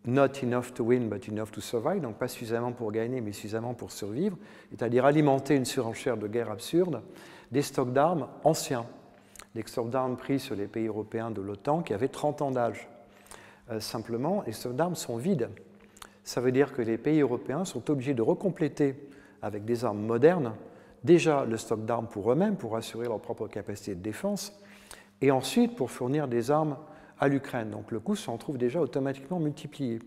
not 0.05 0.43
enough 0.43 0.73
to 0.73 0.83
win 0.83 1.09
but 1.09 1.27
enough 1.29 1.49
to 1.51 1.61
survive, 1.61 2.01
donc 2.01 2.17
pas 2.17 2.27
suffisamment 2.27 2.71
pour 2.73 2.91
gagner 2.91 3.21
mais 3.21 3.31
suffisamment 3.31 3.73
pour 3.73 3.91
survivre, 3.91 4.37
c'est-à-dire 4.69 5.05
alimenter 5.05 5.55
une 5.55 5.65
surenchère 5.65 6.17
de 6.17 6.27
guerre 6.27 6.51
absurde, 6.51 7.01
des 7.51 7.61
stocks 7.61 7.93
d'armes 7.93 8.27
anciens, 8.43 8.85
des 9.55 9.63
stocks 9.65 9.89
d'armes 9.89 10.17
pris 10.17 10.39
sur 10.39 10.55
les 10.55 10.67
pays 10.67 10.87
européens 10.87 11.31
de 11.31 11.41
l'OTAN 11.41 11.81
qui 11.81 11.93
avaient 11.93 12.09
30 12.09 12.41
ans 12.41 12.51
d'âge. 12.51 12.87
simplement, 13.79 14.43
les 14.45 14.51
stocks 14.51 14.75
d'armes 14.75 14.95
sont 14.95 15.17
vides 15.17 15.49
ça 16.23 16.41
veut 16.41 16.51
dire 16.51 16.73
que 16.73 16.81
les 16.81 16.97
pays 16.97 17.21
européens 17.21 17.65
sont 17.65 17.89
obligés 17.89 18.13
de 18.13 18.21
recompléter 18.21 18.95
avec 19.41 19.65
des 19.65 19.85
armes 19.85 20.05
modernes 20.05 20.53
déjà 21.03 21.45
le 21.45 21.57
stock 21.57 21.85
d'armes 21.85 22.07
pour 22.07 22.31
eux-mêmes, 22.31 22.55
pour 22.55 22.75
assurer 22.75 23.07
leur 23.07 23.19
propre 23.19 23.47
capacité 23.47 23.95
de 23.95 24.01
défense, 24.01 24.57
et 25.21 25.31
ensuite 25.31 25.75
pour 25.75 25.91
fournir 25.91 26.27
des 26.27 26.51
armes 26.51 26.77
à 27.19 27.27
l'Ukraine. 27.27 27.69
Donc 27.69 27.91
le 27.91 27.99
coût 27.99 28.15
s'en 28.15 28.37
trouve 28.37 28.57
déjà 28.57 28.81
automatiquement 28.81 29.39
multiplié. 29.39 29.99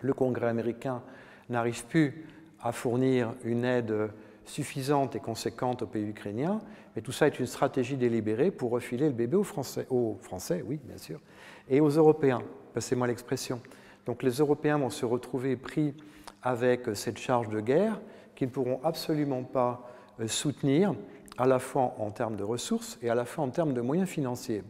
Le 0.00 0.14
Congrès 0.14 0.48
américain 0.48 1.02
n'arrive 1.48 1.84
plus 1.86 2.26
à 2.62 2.72
fournir 2.72 3.34
une 3.44 3.64
aide 3.64 4.10
suffisante 4.44 5.14
et 5.16 5.20
conséquente 5.20 5.82
aux 5.82 5.86
pays 5.86 6.08
ukrainiens, 6.08 6.60
mais 6.94 7.02
tout 7.02 7.12
ça 7.12 7.26
est 7.26 7.38
une 7.38 7.46
stratégie 7.46 7.96
délibérée 7.96 8.50
pour 8.50 8.70
refiler 8.70 9.06
le 9.06 9.14
bébé 9.14 9.36
aux 9.36 9.44
Français, 9.44 9.86
aux 9.90 10.18
Français 10.20 10.64
oui, 10.66 10.80
bien 10.84 10.98
sûr, 10.98 11.20
et 11.68 11.80
aux 11.80 11.90
Européens, 11.90 12.42
passez-moi 12.74 13.06
l'expression. 13.06 13.60
Donc 14.10 14.24
les 14.24 14.38
Européens 14.38 14.76
vont 14.76 14.90
se 14.90 15.06
retrouver 15.06 15.54
pris 15.54 15.94
avec 16.42 16.88
cette 16.94 17.18
charge 17.18 17.48
de 17.48 17.60
guerre 17.60 18.00
qu'ils 18.34 18.48
ne 18.48 18.52
pourront 18.52 18.80
absolument 18.82 19.44
pas 19.44 19.88
euh, 20.18 20.26
soutenir, 20.26 20.96
à 21.38 21.46
la 21.46 21.60
fois 21.60 21.94
en 21.96 22.10
termes 22.10 22.34
de 22.34 22.42
ressources 22.42 22.98
et 23.02 23.08
à 23.08 23.14
la 23.14 23.24
fois 23.24 23.44
en 23.44 23.50
termes 23.50 23.72
de 23.72 23.80
moyens 23.80 24.08
financiers. 24.08 24.64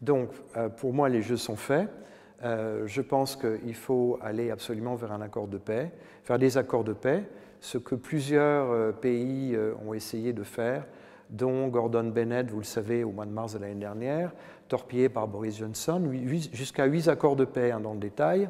Donc 0.00 0.28
euh, 0.56 0.68
pour 0.68 0.92
moi, 0.92 1.08
les 1.08 1.22
jeux 1.22 1.38
sont 1.38 1.56
faits. 1.56 1.90
Euh, 2.44 2.86
je 2.86 3.00
pense 3.00 3.34
qu'il 3.34 3.74
faut 3.74 4.20
aller 4.22 4.52
absolument 4.52 4.94
vers 4.94 5.10
un 5.10 5.22
accord 5.22 5.48
de 5.48 5.58
paix, 5.58 5.90
faire 6.22 6.38
des 6.38 6.56
accords 6.56 6.84
de 6.84 6.92
paix, 6.92 7.24
ce 7.58 7.78
que 7.78 7.96
plusieurs 7.96 8.94
pays 9.00 9.58
ont 9.84 9.92
essayé 9.92 10.32
de 10.32 10.44
faire, 10.44 10.86
dont 11.30 11.68
Gordon 11.68 12.04
Bennett, 12.04 12.50
vous 12.50 12.58
le 12.58 12.64
savez, 12.64 13.04
au 13.04 13.10
mois 13.10 13.26
de 13.26 13.30
mars 13.30 13.54
de 13.54 13.58
l'année 13.58 13.74
dernière, 13.74 14.32
torpillé 14.68 15.08
par 15.08 15.28
Boris 15.28 15.58
Johnson, 15.58 16.10
jusqu'à 16.52 16.86
huit 16.86 17.08
accords 17.08 17.36
de 17.36 17.44
paix 17.44 17.70
hein, 17.70 17.80
dans 17.80 17.94
le 17.94 18.00
détail, 18.00 18.48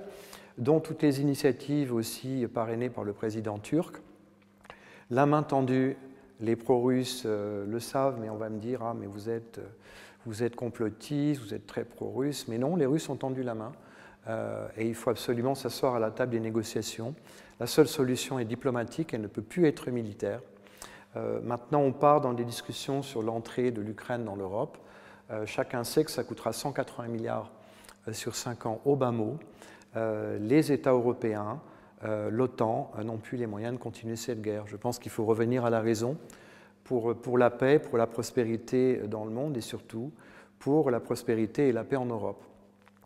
dont 0.59 0.81
toutes 0.81 1.03
les 1.03 1.21
initiatives 1.21 1.95
aussi 1.95 2.47
parrainées 2.53 2.91
par 2.91 3.05
le 3.05 3.13
président 3.13 3.59
turc. 3.59 3.97
La 5.11 5.27
main 5.27 5.43
tendue, 5.43 5.97
les 6.41 6.57
pro-russes 6.57 7.25
euh, 7.27 7.65
le 7.67 7.81
savent, 7.81 8.19
mais 8.21 8.31
on 8.31 8.37
va 8.37 8.51
me 8.51 8.59
dire 8.59 8.83
ah 8.83 8.95
mais 8.99 9.07
vous 9.07 9.31
êtes, 9.31 9.59
euh, 9.59 9.67
vous 10.27 10.43
êtes 10.43 10.57
complotiste, 10.57 11.41
vous 11.41 11.55
êtes 11.55 11.67
très 11.67 11.85
pro-russe, 11.85 12.47
mais 12.49 12.59
non, 12.59 12.77
les 12.77 12.87
Russes 12.87 13.09
ont 13.09 13.17
tendu 13.17 13.43
la 13.43 13.55
main 13.55 13.73
euh, 14.29 14.69
et 14.77 14.87
il 14.87 14.95
faut 14.95 15.11
absolument 15.11 15.55
s'asseoir 15.55 15.95
à 15.95 15.99
la 15.99 16.11
table 16.11 16.33
des 16.33 16.41
négociations. 16.41 17.15
La 17.61 17.67
seule 17.67 17.89
solution 17.89 18.39
est 18.39 18.45
diplomatique, 18.45 19.15
elle 19.15 19.23
ne 19.23 19.27
peut 19.29 19.43
plus 19.43 19.67
être 19.67 19.91
militaire. 19.91 20.41
Maintenant, 21.14 21.81
on 21.81 21.92
part 21.92 22.20
dans 22.20 22.33
des 22.33 22.44
discussions 22.44 23.03
sur 23.03 23.22
l'entrée 23.22 23.70
de 23.70 23.81
l'Ukraine 23.81 24.25
dans 24.25 24.37
l'Europe. 24.37 24.79
Euh, 25.33 25.46
chacun 25.46 25.85
sait 25.85 26.05
que 26.05 26.11
ça 26.11 26.25
coûtera 26.25 26.53
180 26.53 27.09
milliards 27.09 27.51
euh, 28.09 28.12
sur 28.12 28.35
5 28.35 28.66
ans 28.66 28.81
au 28.85 28.96
bas 28.96 29.12
mot. 29.12 29.38
Euh, 29.96 30.38
les 30.38 30.72
États 30.72 30.92
européens, 30.92 31.61
l'OTAN 32.31 32.90
n'ont 33.05 33.18
plus 33.18 33.38
les 33.38 33.46
moyens 33.46 33.75
de 33.75 33.79
continuer 33.79 34.16
cette 34.16 34.42
guerre. 34.42 34.66
Je 34.66 34.77
pense 34.77 34.98
qu'il 34.98 35.12
faut 35.12 35.25
revenir 35.25 35.64
à 35.64 35.70
la 35.70 35.81
raison 35.81 36.16
pour, 36.83 37.14
pour 37.14 37.38
la 37.38 37.48
paix, 37.48 37.79
pour 37.79 37.96
la 37.96 38.09
prospérité 38.09 39.03
dans 39.07 39.25
le 39.25 39.31
monde 39.31 39.57
et 39.57 39.61
surtout 39.61 40.11
pour 40.59 40.90
la 40.90 40.98
prospérité 40.98 41.68
et 41.68 41.72
la 41.72 41.85
paix 41.85 41.94
en 41.94 42.07
Europe. 42.07 42.42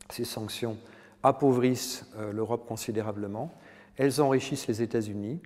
Ces 0.09 0.25
sanctions 0.25 0.79
appauvrissent 1.23 2.11
l'Europe 2.33 2.67
considérablement. 2.67 3.53
Elles 3.99 4.23
enrichissent 4.23 4.67
les 4.67 4.81
États-Unis, 4.81 5.43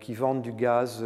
qui 0.00 0.14
vendent 0.14 0.42
du 0.42 0.52
gaz 0.52 1.04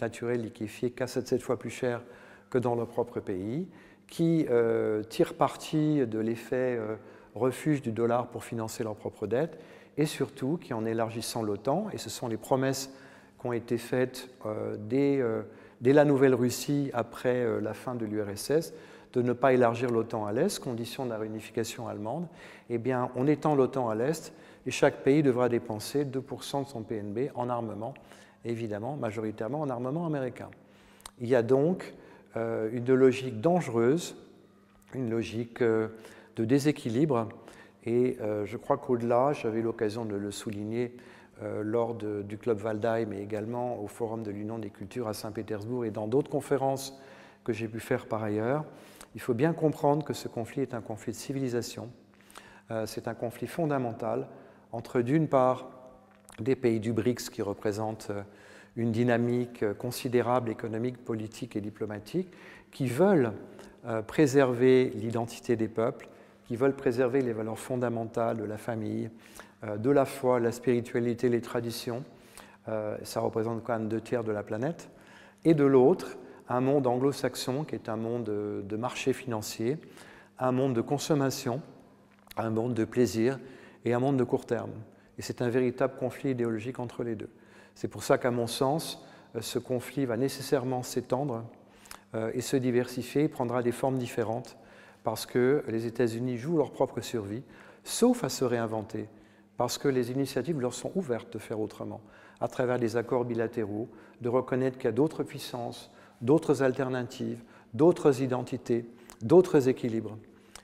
naturel 0.00 0.42
liquéfié 0.42 0.90
4 0.90 1.08
7 1.08 1.42
fois 1.42 1.58
plus 1.58 1.70
cher 1.70 2.02
que 2.50 2.58
dans 2.58 2.74
leur 2.74 2.88
propre 2.88 3.20
pays 3.20 3.68
qui 4.08 4.46
euh, 4.50 5.02
tirent 5.02 5.34
parti 5.34 6.06
de 6.06 6.18
l'effet 6.18 6.76
euh, 6.78 6.96
refuge 7.34 7.82
du 7.82 7.92
dollar 7.92 8.28
pour 8.28 8.44
financer 8.44 8.84
leurs 8.84 8.96
propres 8.96 9.26
dettes, 9.26 9.58
et 9.96 10.06
surtout 10.06 10.58
qui, 10.60 10.74
en 10.74 10.84
élargissant 10.84 11.42
l'OTAN, 11.42 11.88
et 11.92 11.98
ce 11.98 12.10
sont 12.10 12.28
les 12.28 12.36
promesses 12.36 12.92
qui 13.40 13.46
ont 13.46 13.52
été 13.52 13.78
faites 13.78 14.28
euh, 14.46 14.76
dès, 14.78 15.92
la 15.92 16.04
Nouvelle-Russie 16.04 16.90
après 16.94 17.60
la 17.60 17.74
fin 17.74 17.94
de 17.94 18.04
l'URSS, 18.04 18.72
de 19.12 19.22
ne 19.22 19.32
pas 19.32 19.52
élargir 19.52 19.90
l'OTAN 19.90 20.26
à 20.26 20.32
l'Est, 20.32 20.58
condition 20.58 21.04
de 21.04 21.10
la 21.10 21.18
réunification 21.18 21.86
allemande, 21.86 22.26
eh 22.70 22.78
bien, 22.78 23.10
on 23.14 23.26
étend 23.26 23.54
l'OTAN 23.54 23.88
à 23.88 23.94
l'Est, 23.94 24.32
et 24.66 24.70
chaque 24.70 25.02
pays 25.02 25.22
devra 25.22 25.48
dépenser 25.48 26.04
2% 26.04 26.64
de 26.64 26.68
son 26.68 26.82
PNB 26.82 27.30
en 27.34 27.48
armement 27.48 27.94
évidemment, 28.44 28.96
majoritairement 28.96 29.60
en 29.60 29.70
armement 29.70 30.06
américain. 30.06 30.50
Il 31.20 31.28
y 31.28 31.34
a 31.34 31.42
donc 31.42 31.94
une 32.36 32.92
logique 32.94 33.40
dangereuse, 33.40 34.16
une 34.92 35.08
logique 35.08 35.62
de 35.62 35.90
déséquilibre, 36.36 37.28
et 37.84 38.18
je 38.44 38.56
crois 38.56 38.76
qu'au-delà, 38.76 39.32
j'avais 39.32 39.62
l'occasion 39.62 40.04
de 40.04 40.16
le 40.16 40.30
souligner 40.30 40.96
lors 41.62 41.94
du 41.94 42.38
Club 42.38 42.60
Waldheim 42.62 43.12
et 43.12 43.22
également 43.22 43.80
au 43.80 43.86
Forum 43.86 44.22
de 44.22 44.30
l'Union 44.30 44.58
des 44.58 44.70
cultures 44.70 45.08
à 45.08 45.14
Saint-Pétersbourg 45.14 45.84
et 45.84 45.90
dans 45.90 46.06
d'autres 46.06 46.30
conférences 46.30 47.00
que 47.44 47.52
j'ai 47.52 47.68
pu 47.68 47.80
faire 47.80 48.06
par 48.06 48.22
ailleurs, 48.22 48.64
il 49.14 49.20
faut 49.20 49.34
bien 49.34 49.52
comprendre 49.52 50.04
que 50.04 50.12
ce 50.12 50.28
conflit 50.28 50.62
est 50.62 50.74
un 50.74 50.80
conflit 50.80 51.12
de 51.12 51.16
civilisation. 51.16 51.90
Euh, 52.70 52.86
c'est 52.86 53.06
un 53.06 53.14
conflit 53.14 53.46
fondamental 53.46 54.26
entre, 54.74 55.02
d'une 55.02 55.28
part, 55.28 55.68
des 56.40 56.56
pays 56.56 56.80
du 56.80 56.92
BRICS 56.92 57.30
qui 57.30 57.42
représentent 57.42 58.08
euh, 58.10 58.22
une 58.76 58.90
dynamique 58.90 59.62
euh, 59.62 59.72
considérable 59.72 60.50
économique, 60.50 61.04
politique 61.04 61.54
et 61.54 61.60
diplomatique, 61.60 62.28
qui 62.72 62.86
veulent 62.86 63.32
préserver 64.06 64.90
l'identité 64.96 65.56
des 65.56 65.68
peuples, 65.68 66.08
qui 66.46 66.56
veulent 66.56 66.74
préserver 66.74 67.20
les 67.20 67.34
valeurs 67.34 67.58
fondamentales 67.58 68.38
de 68.38 68.44
la 68.44 68.56
famille, 68.56 69.10
de 69.62 69.90
la 69.90 70.06
foi, 70.06 70.40
la 70.40 70.52
spiritualité, 70.52 71.28
les 71.28 71.42
traditions. 71.42 72.02
Ça 73.02 73.20
représente 73.20 73.62
quand 73.62 73.74
même 73.74 73.88
deux 73.88 74.00
tiers 74.00 74.24
de 74.24 74.32
la 74.32 74.42
planète. 74.42 74.88
Et 75.44 75.52
de 75.52 75.64
l'autre, 75.64 76.16
un 76.48 76.62
monde 76.62 76.86
anglo-saxon 76.86 77.64
qui 77.64 77.74
est 77.74 77.90
un 77.90 77.96
monde 77.96 78.24
de 78.24 78.76
marché 78.76 79.12
financier, 79.12 79.76
un 80.38 80.50
monde 80.50 80.74
de 80.74 80.80
consommation, 80.80 81.60
un 82.38 82.48
monde 82.48 82.72
de 82.72 82.86
plaisir 82.86 83.38
et 83.84 83.92
un 83.92 83.98
monde 83.98 84.16
de 84.16 84.24
court 84.24 84.46
terme. 84.46 84.72
Et 85.18 85.22
c'est 85.22 85.42
un 85.42 85.48
véritable 85.48 85.94
conflit 85.98 86.30
idéologique 86.30 86.78
entre 86.78 87.02
les 87.04 87.14
deux. 87.14 87.30
C'est 87.74 87.88
pour 87.88 88.02
ça 88.02 88.18
qu'à 88.18 88.30
mon 88.30 88.46
sens, 88.46 89.04
euh, 89.36 89.40
ce 89.40 89.58
conflit 89.58 90.06
va 90.06 90.16
nécessairement 90.16 90.82
s'étendre 90.82 91.44
euh, 92.14 92.30
et 92.34 92.40
se 92.40 92.56
diversifier, 92.56 93.28
prendra 93.28 93.62
des 93.62 93.72
formes 93.72 93.98
différentes, 93.98 94.56
parce 95.02 95.26
que 95.26 95.62
les 95.68 95.86
États-Unis 95.86 96.38
jouent 96.38 96.56
leur 96.56 96.72
propre 96.72 97.00
survie, 97.00 97.42
sauf 97.84 98.24
à 98.24 98.28
se 98.28 98.44
réinventer, 98.44 99.08
parce 99.56 99.78
que 99.78 99.88
les 99.88 100.10
initiatives 100.10 100.60
leur 100.60 100.74
sont 100.74 100.90
ouvertes 100.94 101.32
de 101.32 101.38
faire 101.38 101.60
autrement, 101.60 102.00
à 102.40 102.48
travers 102.48 102.78
des 102.78 102.96
accords 102.96 103.24
bilatéraux, 103.24 103.88
de 104.20 104.28
reconnaître 104.28 104.78
qu'il 104.78 104.86
y 104.86 104.88
a 104.88 104.92
d'autres 104.92 105.22
puissances, 105.22 105.90
d'autres 106.20 106.62
alternatives, 106.62 107.42
d'autres 107.74 108.22
identités, 108.22 108.88
d'autres 109.20 109.68
équilibres. 109.68 110.16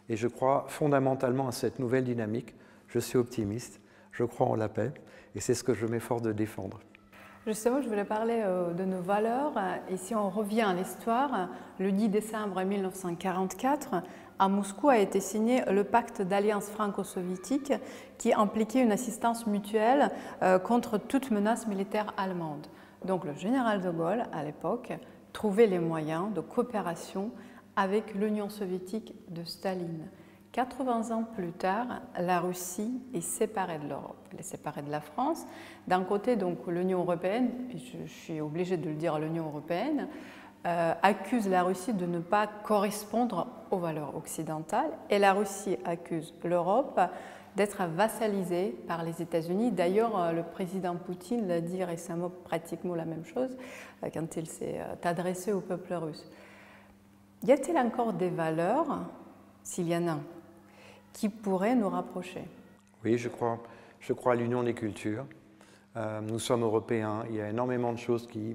Et 0.08 0.16
je 0.16 0.26
crois 0.26 0.64
fondamentalement 0.68 1.48
à 1.48 1.52
cette 1.52 1.78
nouvelle 1.78 2.04
dynamique. 2.04 2.54
Je 2.90 2.98
suis 2.98 3.16
optimiste, 3.16 3.80
je 4.10 4.24
crois 4.24 4.46
en 4.46 4.56
la 4.56 4.68
paix, 4.68 4.92
et 5.34 5.40
c'est 5.40 5.54
ce 5.54 5.64
que 5.64 5.74
je 5.74 5.86
m'efforce 5.86 6.22
de 6.22 6.32
défendre. 6.32 6.80
Justement, 7.46 7.80
je 7.80 7.88
voulais 7.88 8.04
parler 8.04 8.42
euh, 8.44 8.74
de 8.74 8.84
nos 8.84 9.00
valeurs. 9.00 9.54
Et 9.88 9.96
si 9.96 10.14
on 10.14 10.28
revient 10.28 10.62
à 10.62 10.74
l'histoire, 10.74 11.48
le 11.78 11.90
10 11.90 12.10
décembre 12.10 12.62
1944, 12.62 14.02
à 14.38 14.48
Moscou 14.48 14.88
a 14.88 14.98
été 14.98 15.20
signé 15.20 15.62
le 15.70 15.84
pacte 15.84 16.20
d'alliance 16.20 16.68
franco-soviétique 16.68 17.72
qui 18.18 18.34
impliquait 18.34 18.82
une 18.82 18.92
assistance 18.92 19.46
mutuelle 19.46 20.10
euh, 20.42 20.58
contre 20.58 20.98
toute 20.98 21.30
menace 21.30 21.66
militaire 21.66 22.12
allemande. 22.16 22.66
Donc 23.04 23.24
le 23.24 23.34
général 23.34 23.80
de 23.80 23.90
Gaulle, 23.90 24.24
à 24.32 24.42
l'époque, 24.42 24.92
trouver 25.32 25.66
les 25.66 25.78
moyens 25.78 26.34
de 26.34 26.40
coopération 26.40 27.30
avec 27.76 28.14
l'Union 28.14 28.48
soviétique 28.48 29.14
de 29.28 29.44
Staline. 29.44 30.08
80 30.52 31.14
ans 31.14 31.22
plus 31.22 31.52
tard, 31.52 32.00
la 32.18 32.40
Russie 32.40 33.00
est 33.14 33.20
séparée 33.20 33.78
de 33.78 33.88
l'Europe, 33.88 34.16
elle 34.32 34.40
est 34.40 34.44
séparée 34.44 34.82
de 34.82 34.90
la 34.90 35.00
France. 35.00 35.46
D'un 35.86 36.02
côté, 36.02 36.34
donc 36.34 36.66
l'Union 36.66 37.00
européenne, 37.00 37.50
je, 37.72 38.04
suis 38.06 38.40
obligée 38.40 38.76
de 38.76 38.88
le 38.88 38.96
dire, 38.96 39.18
l'Union 39.20 39.46
européenne 39.46 40.08
euh, 40.66 40.92
accuse 41.02 41.48
la 41.48 41.62
Russie 41.62 41.94
de 41.94 42.04
ne 42.04 42.18
pas 42.18 42.48
correspondre 42.64 43.46
aux 43.70 43.78
valeurs 43.78 44.16
occidentales, 44.16 44.90
et 45.08 45.20
la 45.20 45.34
Russie 45.34 45.78
accuse 45.84 46.34
l'Europe 46.42 47.00
d'être 47.54 47.84
vassalisée 47.84 48.76
par 48.88 49.04
les 49.04 49.22
États-Unis. 49.22 49.70
D'ailleurs, 49.70 50.20
euh, 50.20 50.32
le 50.32 50.42
président 50.42 50.96
Poutine 50.96 51.46
l'a 51.46 51.60
dit 51.60 51.84
récemment 51.84 52.30
pratiquement 52.44 52.96
la 52.96 53.04
même 53.04 53.24
chose 53.24 53.56
euh, 54.02 54.08
quand 54.12 54.36
il 54.36 54.48
s'est 54.48 54.80
adressé 55.04 55.52
au 55.52 55.60
peuple 55.60 55.94
russe. 55.94 56.28
Y 57.44 57.52
a-t-il 57.52 57.78
encore 57.78 58.14
des 58.14 58.30
valeurs, 58.30 59.06
s'il 59.62 59.88
y 59.88 59.96
en 59.96 60.08
a, 60.08 60.18
qui 61.12 61.28
pourraient 61.28 61.74
nous 61.74 61.88
rapprocher 61.88 62.42
Oui, 63.04 63.18
je 63.18 63.28
crois, 63.28 63.62
je 64.00 64.12
crois 64.12 64.32
à 64.32 64.36
l'union 64.36 64.62
des 64.62 64.74
cultures. 64.74 65.26
nous 65.96 66.38
sommes 66.38 66.62
européens, 66.62 67.24
il 67.28 67.36
y 67.36 67.40
a 67.40 67.50
énormément 67.50 67.92
de 67.92 67.98
choses 67.98 68.26
qui, 68.26 68.54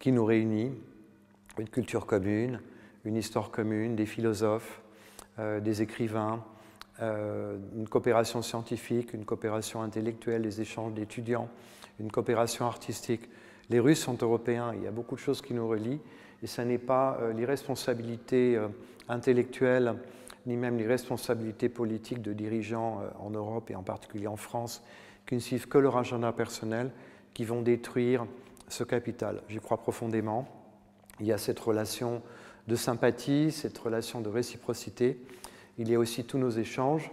qui 0.00 0.12
nous 0.12 0.24
réunissent. 0.24 0.72
Une 1.58 1.68
culture 1.68 2.04
commune, 2.04 2.60
une 3.04 3.16
histoire 3.16 3.50
commune, 3.50 3.94
des 3.94 4.06
philosophes, 4.06 4.82
des 5.38 5.82
écrivains, 5.82 6.42
euh, 7.02 7.56
une 7.76 7.88
coopération 7.88 8.40
scientifique, 8.40 9.14
une 9.14 9.24
coopération 9.24 9.82
intellectuelle, 9.82 10.42
des 10.42 10.60
échanges 10.60 10.94
d'étudiants, 10.94 11.48
une 11.98 12.10
coopération 12.10 12.66
artistique. 12.66 13.28
Les 13.68 13.80
Russes 13.80 14.00
sont 14.00 14.16
européens, 14.22 14.72
il 14.76 14.82
y 14.82 14.86
a 14.86 14.92
beaucoup 14.92 15.16
de 15.16 15.20
choses 15.20 15.42
qui 15.42 15.54
nous 15.54 15.66
relient, 15.66 16.00
et 16.40 16.46
ce 16.46 16.62
n'est 16.62 16.78
pas 16.78 17.18
euh, 17.20 17.32
l'irresponsabilité 17.32 18.56
euh, 18.56 18.68
intellectuelle, 19.08 19.96
ni 20.46 20.56
même 20.56 20.76
l'irresponsabilité 20.78 21.68
politique 21.68 22.22
de 22.22 22.32
dirigeants 22.32 23.00
en 23.18 23.30
Europe 23.30 23.70
et 23.70 23.76
en 23.76 23.82
particulier 23.82 24.26
en 24.26 24.36
France, 24.36 24.82
qui 25.26 25.34
ne 25.34 25.40
suivent 25.40 25.68
que 25.68 25.78
leur 25.78 25.96
agenda 25.96 26.32
personnel, 26.32 26.90
qui 27.32 27.44
vont 27.44 27.62
détruire 27.62 28.26
ce 28.68 28.84
capital. 28.84 29.42
J'y 29.48 29.58
crois 29.58 29.78
profondément. 29.78 30.46
Il 31.20 31.26
y 31.26 31.32
a 31.32 31.38
cette 31.38 31.60
relation 31.60 32.22
de 32.68 32.76
sympathie, 32.76 33.52
cette 33.52 33.78
relation 33.78 34.20
de 34.20 34.28
réciprocité 34.28 35.18
il 35.78 35.88
y 35.88 35.94
a 35.94 35.98
aussi 35.98 36.24
tous 36.24 36.38
nos 36.38 36.50
échanges. 36.50 37.10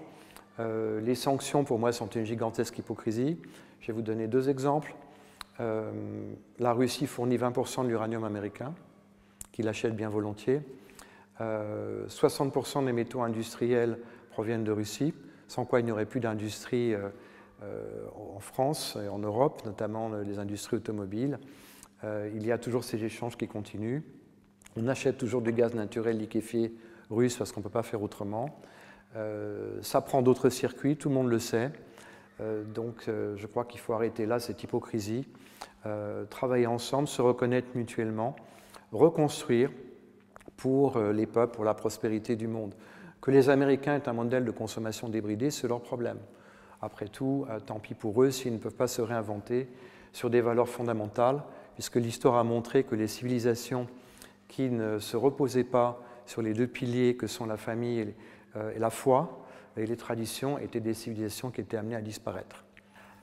Euh, 0.59 1.01
les 1.01 1.15
sanctions, 1.15 1.63
pour 1.63 1.79
moi, 1.79 1.91
sont 1.91 2.07
une 2.07 2.25
gigantesque 2.25 2.77
hypocrisie. 2.77 3.37
Je 3.79 3.87
vais 3.87 3.93
vous 3.93 4.01
donner 4.01 4.27
deux 4.27 4.49
exemples. 4.49 4.93
Euh, 5.59 5.91
la 6.59 6.73
Russie 6.73 7.07
fournit 7.07 7.37
20% 7.37 7.83
de 7.83 7.87
l'uranium 7.87 8.23
américain, 8.23 8.73
qu'il 9.51 9.67
achète 9.67 9.95
bien 9.95 10.09
volontiers. 10.09 10.61
60% 11.39 12.81
euh, 12.81 12.85
des 12.85 12.93
métaux 12.93 13.21
industriels 13.21 13.97
proviennent 14.31 14.63
de 14.63 14.71
Russie, 14.71 15.13
sans 15.47 15.65
quoi 15.65 15.79
il 15.79 15.85
n'y 15.85 15.91
aurait 15.91 16.05
plus 16.05 16.19
d'industrie 16.19 16.93
en 18.15 18.39
France 18.39 18.97
et 19.03 19.07
en 19.07 19.19
Europe, 19.19 19.61
notamment 19.65 20.09
les 20.09 20.39
industries 20.39 20.77
automobiles. 20.77 21.37
il 22.03 22.45
y 22.45 22.51
a 22.51 22.57
toujours 22.57 22.83
ces 22.83 23.03
échanges 23.03 23.37
qui 23.37 23.47
continuent. 23.47 24.01
On 24.77 24.87
achète 24.87 25.17
toujours 25.17 25.41
du 25.41 25.51
gaz 25.51 25.75
naturel 25.75 26.17
liquéfié 26.17 26.73
russe 27.09 27.35
parce 27.35 27.51
qu'on 27.51 27.59
ne 27.59 27.65
peut 27.65 27.69
pas 27.69 27.83
faire 27.83 28.01
autrement. 28.01 28.61
Euh, 29.15 29.79
ça 29.81 30.01
prend 30.01 30.21
d'autres 30.21 30.49
circuits, 30.49 30.95
tout 30.95 31.09
le 31.09 31.15
monde 31.15 31.29
le 31.29 31.39
sait. 31.39 31.71
Euh, 32.39 32.63
donc 32.63 33.07
euh, 33.07 33.35
je 33.35 33.45
crois 33.47 33.65
qu'il 33.65 33.79
faut 33.79 33.93
arrêter 33.93 34.25
là 34.25 34.39
cette 34.39 34.63
hypocrisie, 34.63 35.27
travailler 36.29 36.67
ensemble, 36.67 37.07
se 37.07 37.21
reconnaître 37.21 37.69
mutuellement, 37.73 38.35
reconstruire 38.91 39.71
pour 40.61 40.99
les 40.99 41.25
peuples, 41.25 41.55
pour 41.55 41.65
la 41.65 41.73
prospérité 41.73 42.35
du 42.35 42.47
monde. 42.47 42.75
Que 43.19 43.31
les 43.31 43.49
Américains 43.49 43.95
aient 43.95 44.07
un 44.07 44.13
modèle 44.13 44.45
de 44.45 44.51
consommation 44.51 45.09
débridé, 45.09 45.49
c'est 45.49 45.67
leur 45.67 45.81
problème. 45.81 46.19
Après 46.81 47.07
tout, 47.07 47.47
tant 47.65 47.79
pis 47.79 47.95
pour 47.95 48.21
eux 48.21 48.29
s'ils 48.29 48.53
ne 48.53 48.59
peuvent 48.59 48.75
pas 48.75 48.87
se 48.87 49.01
réinventer 49.01 49.67
sur 50.11 50.29
des 50.29 50.41
valeurs 50.41 50.69
fondamentales, 50.69 51.41
puisque 51.73 51.95
l'histoire 51.95 52.35
a 52.35 52.43
montré 52.43 52.83
que 52.83 52.95
les 52.95 53.07
civilisations 53.07 53.87
qui 54.47 54.69
ne 54.69 54.99
se 54.99 55.17
reposaient 55.17 55.63
pas 55.63 56.01
sur 56.25 56.41
les 56.41 56.53
deux 56.53 56.67
piliers 56.67 57.15
que 57.15 57.27
sont 57.27 57.45
la 57.45 57.57
famille 57.57 58.13
euh, 58.55 58.73
et, 58.75 58.79
la 58.79 58.89
foi 58.89 59.45
et 59.77 59.85
les 59.85 59.97
traditions 59.97 60.59
étaient 60.59 60.79
des 60.79 60.93
civilisations 60.93 61.51
qui 61.51 61.61
étaient 61.61 61.77
amenées 61.77 61.95
à 61.95 62.01
disparaître. 62.01 62.63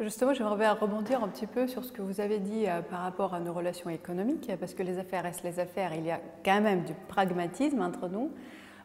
Justement, 0.01 0.33
j'aimerais 0.33 0.71
rebondir 0.71 1.25
un 1.25 1.29
petit 1.29 1.49
peu 1.49 1.67
sur 1.67 1.85
ce 1.85 1.91
que 1.91 2.03
vous 2.03 2.21
avez 2.21 2.39
dit 2.39 2.69
euh, 2.69 2.83
par 2.83 3.01
rapport 3.01 3.35
à 3.35 3.41
nos 3.41 3.53
relations 3.53 3.91
économiques, 3.91 4.49
parce 4.61 4.73
que 4.73 4.85
les 4.85 4.97
affaires 4.97 5.25
restent 5.25 5.43
les 5.43 5.59
affaires, 5.59 5.93
il 5.93 6.07
y 6.07 6.13
a 6.13 6.21
quand 6.45 6.61
même 6.61 6.85
du 6.85 6.93
pragmatisme 7.09 7.83
entre 7.83 8.07
nous. 8.07 8.31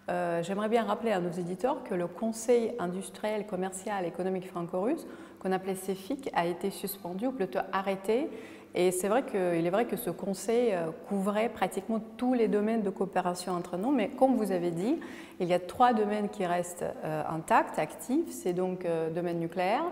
Euh, 0.09 0.41
j'aimerais 0.41 0.69
bien 0.69 0.83
rappeler 0.83 1.11
à 1.11 1.19
nos 1.19 1.29
éditeurs 1.29 1.83
que 1.83 1.93
le 1.93 2.07
Conseil 2.07 2.73
industriel, 2.79 3.45
commercial, 3.45 4.05
économique 4.05 4.49
franco-russe, 4.49 5.05
qu'on 5.39 5.51
appelait 5.51 5.75
CEFIC, 5.75 6.31
a 6.33 6.47
été 6.47 6.71
suspendu 6.71 7.27
ou 7.27 7.31
plutôt 7.31 7.59
arrêté. 7.71 8.31
Et 8.73 8.89
c'est 8.89 9.07
vrai 9.07 9.23
qu'il 9.23 9.67
est 9.67 9.69
vrai 9.69 9.85
que 9.85 9.95
ce 9.95 10.09
conseil 10.09 10.73
euh, 10.73 10.87
couvrait 11.07 11.49
pratiquement 11.49 12.01
tous 12.17 12.33
les 12.33 12.47
domaines 12.47 12.81
de 12.81 12.89
coopération 12.89 13.53
entre 13.53 13.77
nous, 13.77 13.91
mais 13.91 14.09
comme 14.09 14.35
vous 14.35 14.51
avez 14.51 14.71
dit, 14.71 14.99
il 15.39 15.47
y 15.47 15.53
a 15.53 15.59
trois 15.59 15.93
domaines 15.93 16.29
qui 16.29 16.43
restent 16.43 16.85
intacts, 17.03 17.77
actifs, 17.77 18.31
c'est 18.31 18.53
donc 18.53 18.85
euh, 18.85 19.11
domaine 19.11 19.39
nucléaire, 19.39 19.83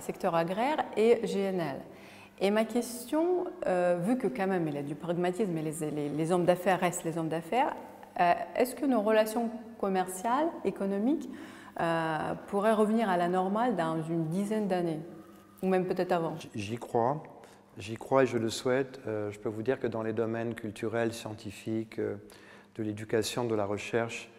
secteur 0.00 0.34
agraire 0.34 0.84
et 0.96 1.20
GNL. 1.24 1.80
Et 2.40 2.50
ma 2.50 2.64
question, 2.64 3.46
vu 4.00 4.16
que 4.16 4.28
quand 4.28 4.46
même 4.46 4.68
il 4.68 4.74
y 4.74 4.78
a 4.78 4.82
du 4.82 4.94
pragmatisme 4.94 5.56
et 5.58 5.62
les, 6.16 6.32
hommes 6.32 6.44
d'affaires 6.44 6.80
restent 6.80 7.04
les 7.04 7.18
hommes 7.18 7.28
d'affaires, 7.28 7.74
est-ce 8.56 8.74
que 8.76 8.86
nos 8.86 9.00
relations 9.00 9.50
commerciales, 9.80 10.48
économiques, 10.64 11.28
pourraient 12.46 12.72
revenir 12.72 13.08
à 13.08 13.16
la 13.16 13.28
normale 13.28 13.74
dans 13.74 14.00
une 14.02 14.28
dizaine 14.28 14.68
d'années, 14.68 15.00
ou 15.62 15.68
même 15.68 15.84
peut-être 15.84 16.12
avant? 16.12 16.34
J'y 16.54 16.76
crois. 16.76 17.22
J'y 17.76 17.96
crois 17.96 18.22
et 18.22 18.26
je 18.26 18.38
le 18.38 18.50
souhaite. 18.50 19.00
je 19.04 19.38
peux 19.38 19.48
vous 19.48 19.62
dire 19.62 19.80
que 19.80 19.88
dans 19.88 20.02
les 20.02 20.12
domaines 20.12 20.54
culturels, 20.54 21.12
scientifiques, 21.12 22.00
de 22.78 22.82
l'éducation, 22.82 23.44
de 23.44 23.54
la 23.56 23.64
recherche, 23.64 24.30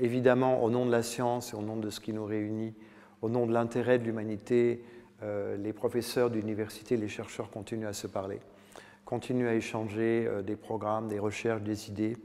évidemment, 0.00 0.62
au 0.62 0.70
nom 0.70 0.86
de 0.86 0.90
la 0.90 1.02
science 1.02 1.52
et 1.52 1.56
au 1.56 1.62
nom 1.62 1.76
de 1.76 1.90
ce 1.90 2.00
qui 2.00 2.12
nous 2.12 2.24
réunit, 2.24 2.74
au 3.22 3.28
nom 3.28 3.46
de 3.46 3.52
l'intérêt 3.52 3.98
de 3.98 4.04
l'humanité, 4.04 4.82
les 5.22 5.72
professeurs 5.72 6.30
d'université, 6.30 6.96
les 6.96 7.08
chercheurs 7.08 7.50
continuent 7.50 7.88
à 7.88 7.92
se 7.92 8.06
parler, 8.06 8.38
continuent 9.04 9.48
à 9.48 9.54
échanger 9.54 10.28
des 10.46 10.54
programmes, 10.54 11.08
des 11.08 11.18
recherches, 11.18 11.62
des 11.62 11.88
idées. 11.88 12.16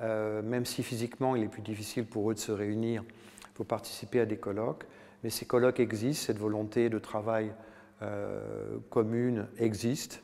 Euh, 0.00 0.42
même 0.42 0.64
si 0.64 0.84
physiquement 0.84 1.34
il 1.34 1.42
est 1.42 1.48
plus 1.48 1.62
difficile 1.62 2.06
pour 2.06 2.30
eux 2.30 2.34
de 2.34 2.38
se 2.38 2.52
réunir 2.52 3.02
pour 3.54 3.66
participer 3.66 4.20
à 4.20 4.26
des 4.26 4.36
colloques. 4.36 4.84
Mais 5.24 5.30
ces 5.30 5.44
colloques 5.44 5.80
existent, 5.80 6.26
cette 6.26 6.38
volonté 6.38 6.88
de 6.88 6.98
travail 7.00 7.52
euh, 8.02 8.78
commune 8.90 9.48
existe. 9.58 10.22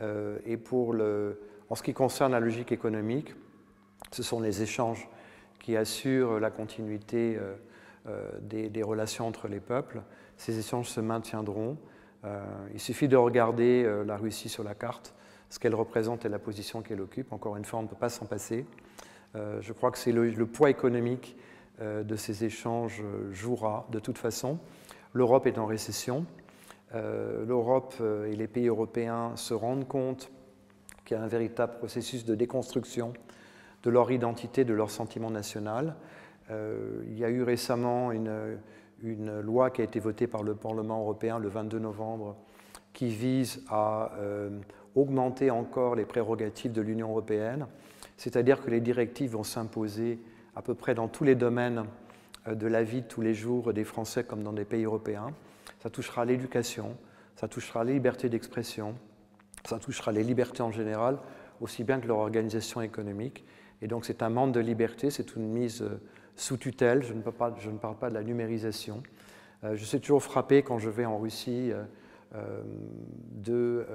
Euh, 0.00 0.38
et 0.46 0.56
pour 0.56 0.92
le, 0.92 1.40
en 1.68 1.74
ce 1.74 1.82
qui 1.82 1.92
concerne 1.92 2.30
la 2.30 2.38
logique 2.38 2.70
économique, 2.70 3.34
ce 4.12 4.22
sont 4.22 4.38
les 4.38 4.62
échanges 4.62 5.08
qui 5.58 5.76
assurent 5.76 6.38
la 6.38 6.50
continuité 6.50 7.36
des, 8.42 8.68
des, 8.68 8.82
relations 8.82 9.26
entre 9.26 9.48
les 9.48 9.60
peuples. 9.60 10.02
Ces 10.36 10.58
échanges 10.58 10.88
se 10.88 11.00
maintiendront. 11.00 11.76
il 12.72 12.80
suffit 12.80 13.08
de 13.08 13.16
regarder 13.16 13.86
la 14.06 14.16
Russie 14.16 14.48
sur 14.48 14.64
la 14.64 14.74
carte, 14.74 15.14
ce 15.50 15.58
qu'elle 15.58 15.74
représente 15.74 16.24
et 16.24 16.28
la 16.28 16.38
position 16.38 16.82
qu'elle 16.82 17.00
occupe. 17.00 17.32
Encore 17.32 17.56
une 17.56 17.64
fois, 17.64 17.80
on 17.80 17.82
ne 17.82 17.88
peut 17.88 17.96
pas 17.96 18.08
s'en 18.08 18.26
passer. 18.26 18.66
Euh, 19.36 19.58
je 19.60 19.72
crois 19.72 19.90
que 19.90 19.98
c'est 19.98 20.12
le, 20.12 20.46
poids 20.46 20.70
économique 20.70 21.36
euh, 21.80 22.02
de 22.02 22.16
ces 22.16 22.44
échanges 22.44 23.02
euh, 23.02 23.32
jouera 23.32 23.86
de 23.90 23.98
toute 23.98 24.18
façon. 24.18 24.58
L'Europe 25.12 25.46
est 25.46 25.58
en 25.58 25.66
récession. 25.66 26.26
L'Europe 26.94 27.96
et 28.00 28.34
les 28.34 28.46
pays 28.46 28.68
européens 28.68 29.32
se 29.36 29.52
rendent 29.52 29.86
compte 29.86 30.30
qu'il 31.04 31.18
y 31.18 31.20
a 31.20 31.22
un 31.22 31.28
véritable 31.28 31.74
processus 31.76 32.24
de 32.24 32.34
déconstruction 32.34 33.12
de 33.82 33.90
leur 33.90 34.10
identité, 34.10 34.64
de 34.64 34.72
leur 34.72 34.90
sentiment 34.90 35.30
national. 35.30 35.96
Il 36.50 37.18
y 37.18 37.24
a 37.24 37.30
eu 37.30 37.42
récemment 37.42 38.10
une, 38.12 39.40
loi 39.42 39.70
qui 39.70 39.80
a 39.80 39.84
été 39.84 40.00
votée 40.00 40.26
par 40.26 40.42
le 40.42 40.54
Parlement 40.54 41.00
européen 41.00 41.38
le 41.38 41.48
22 41.48 41.78
novembre 41.78 42.36
qui 42.92 43.08
vise 43.08 43.62
à 43.68 44.12
augmenter 44.94 45.50
encore 45.50 45.94
les 45.94 46.04
prérogatives 46.04 46.72
de 46.72 46.80
l'Union 46.80 47.10
européenne 47.10 47.66
c'est-à-dire 48.18 48.60
que 48.60 48.68
les 48.68 48.80
directives 48.80 49.30
vont 49.30 49.44
s'imposer 49.44 50.18
à 50.54 50.60
peu 50.60 50.74
près 50.74 50.94
dans 50.94 51.08
tous 51.08 51.24
les 51.24 51.36
domaines 51.36 51.84
euh, 52.46 52.54
de 52.54 52.66
la 52.66 52.82
vie 52.82 53.00
de 53.00 53.06
tous 53.06 53.22
les 53.22 53.32
jours 53.32 53.72
des 53.72 53.84
Français 53.84 54.24
comme 54.24 54.42
dans 54.42 54.52
des 54.52 54.66
pays 54.66 54.84
européens. 54.84 55.32
Ça 55.80 55.88
touchera 55.88 56.26
l'éducation, 56.26 56.96
ça 57.36 57.48
touchera 57.48 57.84
les 57.84 57.94
libertés 57.94 58.28
d'expression, 58.28 58.96
ça 59.64 59.78
touchera 59.78 60.12
les 60.12 60.24
libertés 60.24 60.62
en 60.62 60.72
général, 60.72 61.18
aussi 61.60 61.84
bien 61.84 62.00
que 62.00 62.08
leur 62.08 62.18
organisation 62.18 62.82
économique. 62.82 63.44
Et 63.80 63.86
donc 63.86 64.04
c'est 64.04 64.22
un 64.22 64.30
manque 64.30 64.52
de 64.52 64.60
liberté, 64.60 65.10
c'est 65.10 65.36
une 65.36 65.48
mise 65.48 65.82
euh, 65.82 66.00
sous 66.40 66.56
tutelle, 66.56 67.02
je 67.02 67.12
ne, 67.12 67.20
parle 67.20 67.96
pas 67.96 68.08
de 68.08 68.14
la 68.14 68.22
numérisation. 68.22 69.02
Euh, 69.64 69.76
je 69.76 69.84
suis 69.84 70.00
toujours 70.00 70.22
frappé 70.22 70.62
quand 70.62 70.78
je 70.78 70.88
vais 70.90 71.04
en 71.04 71.18
Russie 71.18 71.72
de 73.32 73.86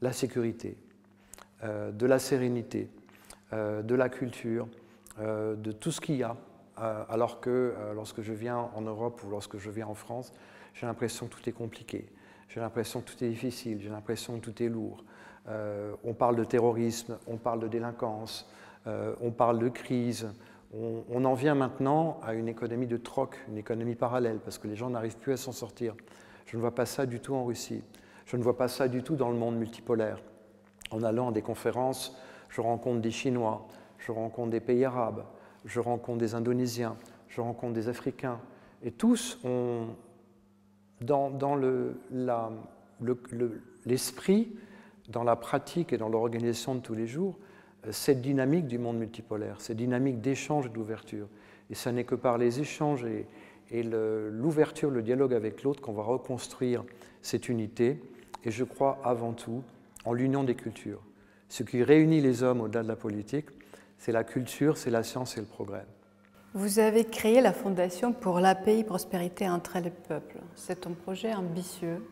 la 0.00 0.12
sécurité, 0.12 0.78
de 1.62 2.06
la 2.06 2.18
sérénité, 2.18 2.88
euh, 3.52 3.80
de 3.82 3.94
la 3.94 4.08
culture, 4.08 4.66
euh, 5.20 5.54
de 5.54 5.70
tout 5.70 5.92
ce 5.92 6.00
qu'il 6.00 6.16
y 6.16 6.24
a. 6.24 6.36
Euh, 6.80 7.04
alors 7.08 7.38
que 7.40 7.74
lorsque 7.94 8.20
je 8.20 8.32
viens 8.32 8.68
en 8.74 8.80
Europe 8.80 9.22
ou 9.24 9.30
lorsque 9.30 9.56
je 9.56 9.70
viens 9.70 9.86
en 9.86 9.94
France, 9.94 10.32
j'ai 10.74 10.84
l'impression 10.84 11.28
que 11.28 11.36
tout 11.36 11.48
est 11.48 11.52
compliqué. 11.52 12.06
J'ai 12.48 12.58
l'impression 12.58 13.00
que 13.00 13.12
tout 13.12 13.22
est 13.22 13.28
difficile, 13.28 13.78
j'ai 13.80 13.88
l'impression 13.88 14.40
que 14.40 14.50
tout 14.50 14.62
est 14.64 14.68
lourd. 14.68 15.04
on 16.04 16.12
parle 16.12 16.34
de 16.34 16.44
terrorisme, 16.44 17.18
on 17.28 17.36
parle 17.36 17.60
de 17.60 17.68
délinquance, 17.68 18.50
on 18.84 19.30
parle 19.30 19.58
de 19.58 19.68
crise. 19.68 20.28
On, 20.74 21.24
en 21.24 21.34
vient 21.34 21.54
maintenant 21.54 22.20
à 22.22 22.34
une 22.34 22.48
économie 22.48 22.86
de 22.86 22.96
troc, 22.96 23.36
une 23.48 23.56
économie 23.56 23.94
parallèle, 23.94 24.38
parce 24.38 24.58
que 24.58 24.68
les 24.68 24.76
gens 24.76 24.90
n'arrivent 24.90 25.16
plus 25.16 25.32
à 25.32 25.36
s'en 25.36 25.52
sortir. 25.52 25.94
Je 26.44 26.56
ne 26.56 26.60
vois 26.60 26.74
pas 26.74 26.86
ça 26.86 27.06
du 27.06 27.20
tout 27.20 27.34
en 27.34 27.44
Russie. 27.44 27.82
Je 28.26 28.36
ne 28.36 28.42
vois 28.42 28.56
pas 28.56 28.68
ça 28.68 28.88
du 28.88 29.02
tout 29.02 29.16
dans 29.16 29.30
le 29.30 29.36
monde 29.36 29.56
multipolaire. 29.56 30.18
En 30.90 31.02
allant 31.02 31.28
à 31.30 31.32
des 31.32 31.42
conférences 31.42 32.16
je 32.48 32.60
rencontre 32.60 33.00
des 33.00 33.10
Chinois, 33.10 33.66
je 33.98 34.12
rencontre 34.12 34.50
des 34.50 34.60
pays 34.60 34.84
arabes, 34.84 35.24
je 35.64 35.80
rencontre 35.80 36.18
des 36.18 36.34
Indonésiens, 36.34 36.96
je 37.28 37.40
rencontre 37.40 37.74
des 37.74 37.88
Africains. 37.88 38.40
Et 38.82 38.90
tous 38.90 39.38
ont, 39.44 39.88
dans, 41.00 41.30
l'esprit, 43.84 44.48
le, 44.48 45.12
dans 45.12 45.24
la 45.24 45.36
pratique 45.36 45.92
et 45.92 45.98
dans 45.98 46.08
l'organisation 46.08 46.74
de 46.74 46.80
tous 46.80 46.94
les 46.94 47.06
jours, 47.06 47.36
cette 47.90 48.20
dynamique 48.20 48.66
du 48.66 48.78
monde 48.78 48.98
multipolaire, 48.98 49.60
cette 49.60 49.76
dynamique 49.76 50.20
d'échange 50.20 50.66
et 50.66 50.68
d'ouverture. 50.70 51.28
Et 51.70 51.74
ce 51.74 51.88
n'est 51.88 52.04
que 52.04 52.14
par 52.14 52.38
les 52.38 52.60
échanges 52.60 53.04
et, 53.04 53.82
l'ouverture, 53.82 54.90
le, 54.90 55.02
dialogue 55.02 55.34
avec 55.34 55.62
l'autre 55.62 55.80
qu'on 55.80 55.92
va 55.92 56.02
reconstruire 56.02 56.84
cette 57.22 57.48
unité. 57.48 58.00
Et 58.44 58.50
je 58.50 58.64
crois 58.64 59.00
avant 59.04 59.32
tout 59.32 59.62
en 60.04 60.12
l'union 60.12 60.44
des 60.44 60.54
cultures. 60.54 61.02
Ce 61.48 61.62
qui 61.62 61.82
réunit 61.82 62.20
les 62.20 62.42
hommes 62.42 62.60
au-delà 62.60 62.82
de 62.82 62.88
la 62.88 62.96
politique, 62.96 63.46
c'est 63.98 64.12
la 64.12 64.24
culture, 64.24 64.76
c'est 64.76 64.90
la 64.90 65.02
science 65.02 65.36
et 65.36 65.40
le 65.40 65.46
progrès. 65.46 65.86
Vous 66.54 66.78
avez 66.78 67.04
créé 67.04 67.40
la 67.40 67.52
Fondation 67.52 68.12
pour 68.12 68.40
la 68.40 68.54
prospérité 68.54 69.48
entre 69.48 69.78
les 69.78 69.90
peuples. 69.90 70.38
C'est 70.54 70.86
un 70.86 70.92
projet 70.92 71.34
ambitieux 71.34 72.02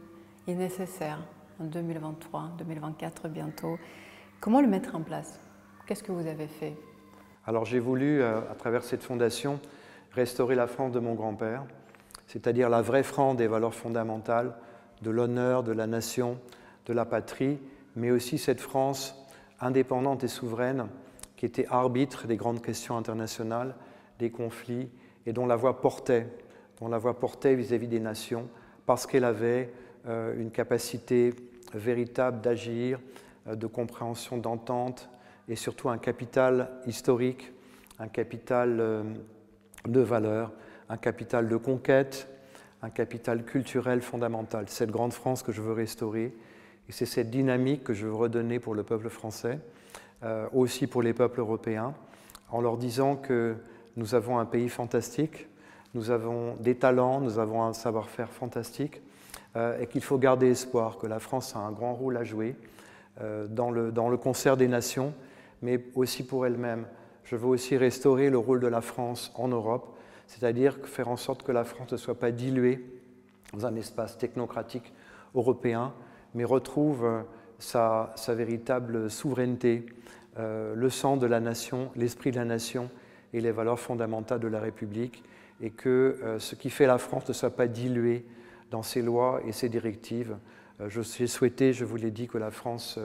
et 0.46 0.54
nécessaire 0.54 1.20
en 1.60 1.64
2023, 1.64 2.52
2024 2.58 3.28
bientôt. 3.28 3.78
Comment 4.40 4.60
le 4.60 4.68
mettre 4.68 4.94
en 4.94 5.00
place? 5.00 5.38
Qu'est-ce 5.86 6.02
que 6.02 6.12
vous 6.12 6.26
avez 6.26 6.46
fait? 6.46 6.74
Alors 7.46 7.66
j'ai 7.66 7.78
voulu, 7.78 8.22
euh, 8.22 8.38
à 8.50 8.54
travers 8.54 8.84
cette 8.84 9.02
fondation, 9.02 9.60
restaurer 10.12 10.54
la 10.54 10.66
France 10.66 10.92
de 10.92 10.98
mon 10.98 11.14
grand-père, 11.14 11.64
c'est-à-dire 12.26 12.70
la 12.70 12.80
vraie 12.80 13.02
France 13.02 13.36
des 13.36 13.46
valeurs 13.46 13.74
fondamentales, 13.74 14.54
de 15.02 15.10
l'honneur, 15.10 15.62
de 15.62 15.72
la 15.72 15.86
nation, 15.86 16.38
de 16.86 16.94
la 16.94 17.04
patrie, 17.04 17.58
mais 17.96 18.10
aussi 18.10 18.38
cette 18.38 18.62
France 18.62 19.14
indépendante 19.60 20.24
et 20.24 20.28
souveraine, 20.28 20.86
qui 21.36 21.44
était 21.44 21.66
arbitre 21.68 22.26
des 22.26 22.36
grandes 22.36 22.62
questions 22.62 22.96
internationales, 22.96 23.74
des 24.18 24.30
conflits, 24.30 24.88
et 25.26 25.34
dont 25.34 25.46
la 25.46 25.56
voix 25.56 25.82
portait, 25.82 26.28
dont 26.80 26.88
la 26.88 26.98
voix 26.98 27.18
portait 27.18 27.54
vis-à-vis 27.54 27.88
des 27.88 28.00
nations, 28.00 28.48
parce 28.86 29.06
qu'elle 29.06 29.24
avait 29.24 29.70
euh, 30.06 30.34
une 30.38 30.50
capacité 30.50 31.34
véritable 31.74 32.40
d'agir, 32.40 33.00
euh, 33.48 33.54
de 33.54 33.66
compréhension, 33.66 34.38
d'entente, 34.38 35.10
et 35.48 35.56
surtout 35.56 35.88
un 35.88 35.98
capital 35.98 36.70
historique, 36.86 37.52
un 37.98 38.08
capital 38.08 38.78
euh, 38.80 39.02
de 39.86 40.00
valeur, 40.00 40.52
un 40.88 40.96
capital 40.96 41.48
de 41.48 41.56
conquête, 41.56 42.28
un 42.82 42.90
capital 42.90 43.44
culturel 43.44 44.02
fondamental. 44.02 44.68
Cette 44.68 44.90
grande 44.90 45.12
France 45.12 45.42
que 45.42 45.52
je 45.52 45.62
veux 45.62 45.72
restaurer, 45.72 46.34
et 46.88 46.92
c'est 46.92 47.06
cette 47.06 47.30
dynamique 47.30 47.84
que 47.84 47.94
je 47.94 48.06
veux 48.06 48.14
redonner 48.14 48.58
pour 48.58 48.74
le 48.74 48.82
peuple 48.82 49.08
français, 49.08 49.58
euh, 50.22 50.46
aussi 50.52 50.86
pour 50.86 51.02
les 51.02 51.12
peuples 51.12 51.40
européens, 51.40 51.94
en 52.50 52.60
leur 52.60 52.76
disant 52.76 53.16
que 53.16 53.56
nous 53.96 54.14
avons 54.14 54.38
un 54.38 54.44
pays 54.44 54.68
fantastique, 54.68 55.46
nous 55.94 56.10
avons 56.10 56.56
des 56.56 56.74
talents, 56.74 57.20
nous 57.20 57.38
avons 57.38 57.62
un 57.62 57.72
savoir-faire 57.72 58.30
fantastique, 58.30 59.00
euh, 59.56 59.78
et 59.78 59.86
qu'il 59.86 60.02
faut 60.02 60.18
garder 60.18 60.50
espoir, 60.50 60.98
que 60.98 61.06
la 61.06 61.20
France 61.20 61.54
a 61.54 61.60
un 61.60 61.70
grand 61.70 61.94
rôle 61.94 62.16
à 62.16 62.24
jouer 62.24 62.56
dans, 63.48 63.70
le, 63.70 63.92
dans 63.92 64.08
le 64.08 64.16
concert 64.16 64.56
des 64.56 64.66
nations, 64.66 65.14
mais 65.64 65.80
aussi 65.94 66.24
pour 66.24 66.44
elle-même. 66.44 66.86
Je 67.24 67.36
veux 67.36 67.46
aussi 67.46 67.76
restaurer 67.78 68.28
le 68.28 68.36
rôle 68.36 68.60
de 68.60 68.66
la 68.66 68.82
France 68.82 69.32
en 69.34 69.48
Europe, 69.48 69.96
c'est-à-dire 70.26 70.76
faire 70.84 71.08
en 71.08 71.16
sorte 71.16 71.42
que 71.42 71.52
la 71.52 71.64
France 71.64 71.90
ne 71.90 71.96
soit 71.96 72.18
pas 72.18 72.30
diluée 72.30 72.84
dans 73.54 73.64
un 73.64 73.74
espace 73.74 74.18
technocratique 74.18 74.92
européen, 75.34 75.94
mais 76.34 76.44
retrouve 76.44 77.04
euh, 77.06 77.22
sa, 77.58 78.14
véritable 78.28 79.10
souveraineté, 79.10 79.86
euh, 80.38 80.74
le 80.74 80.90
sang 80.90 81.16
de 81.16 81.26
la 81.26 81.40
nation, 81.40 81.90
l'esprit 81.96 82.30
de 82.30 82.36
la 82.36 82.44
nation 82.44 82.90
et 83.32 83.40
les 83.40 83.50
valeurs 83.50 83.80
fondamentales 83.80 84.40
de 84.40 84.48
la 84.48 84.60
République, 84.60 85.24
et 85.62 85.70
que 85.70 86.18
euh, 86.22 86.38
ce 86.38 86.56
qui 86.56 86.68
fait 86.68 86.86
la 86.86 86.98
France 86.98 87.26
ne 87.26 87.32
soit 87.32 87.56
pas 87.56 87.68
dilué 87.68 88.26
dans 88.70 88.82
ses 88.82 89.00
lois 89.00 89.40
et 89.46 89.52
ses 89.52 89.70
directives. 89.70 90.36
J'ai 90.88 91.28
souhaité, 91.28 91.72
je 91.72 91.84
vous 91.84 91.96
l'ai 91.96 92.10
dit, 92.10 92.26
que 92.26 92.36
la 92.36 92.50
France 92.50 92.98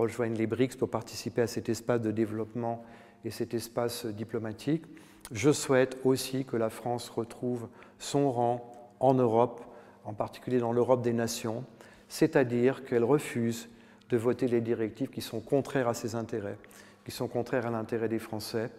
rejoigne 0.00 0.34
les 0.34 0.46
BRICS 0.46 0.76
pour 0.76 0.90
participer 0.90 1.42
à 1.42 1.46
cet 1.46 1.68
espace 1.68 2.00
de 2.00 2.10
développement 2.10 2.84
et 3.24 3.30
cet 3.30 3.54
espace 3.54 4.06
diplomatique. 4.06 4.84
Je 5.30 5.52
souhaite 5.52 5.98
aussi 6.04 6.44
que 6.44 6.56
la 6.56 6.70
France 6.70 7.08
retrouve 7.08 7.68
son 7.98 8.32
rang 8.32 8.72
en 8.98 9.14
Europe, 9.14 9.62
en 10.04 10.14
particulier 10.14 10.58
dans 10.58 10.72
l'Europe 10.72 11.02
des 11.02 11.12
nations, 11.12 11.64
c'est-à-dire 12.08 12.84
qu'elle 12.84 13.04
refuse 13.04 13.68
de 14.08 14.16
voter 14.16 14.48
les 14.48 14.60
directives 14.60 15.10
qui 15.10 15.20
sont 15.20 15.40
contraires 15.40 15.88
à 15.88 15.94
ses 15.94 16.14
intérêts, 16.14 16.58
qui 17.04 17.12
sont 17.12 17.28
contraires 17.28 17.66
à 17.66 17.70
l'intérêt 17.70 18.08
des 18.08 18.18
Français. 18.18 18.70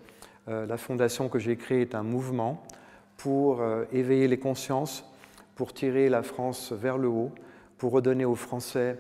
Euh, 0.50 0.66
la 0.66 0.78
fondation 0.78 1.30
que 1.30 1.40
j'ai 1.40 1.56
créée 1.56 1.82
est 1.82 1.96
un 1.96 2.04
mouvement 2.04 2.64
pour 3.16 3.62
euh, 3.62 3.86
éveiller 3.94 4.28
les 4.28 4.40
consciences, 4.40 5.06
pour 5.56 5.74
tirer 5.74 6.10
la 6.10 6.24
France 6.24 6.74
vers 6.74 6.98
le 6.98 7.08
haut, 7.08 7.32
pour 7.78 7.94
redonner 7.94 8.26
aux 8.26 8.36
Français 8.36 8.98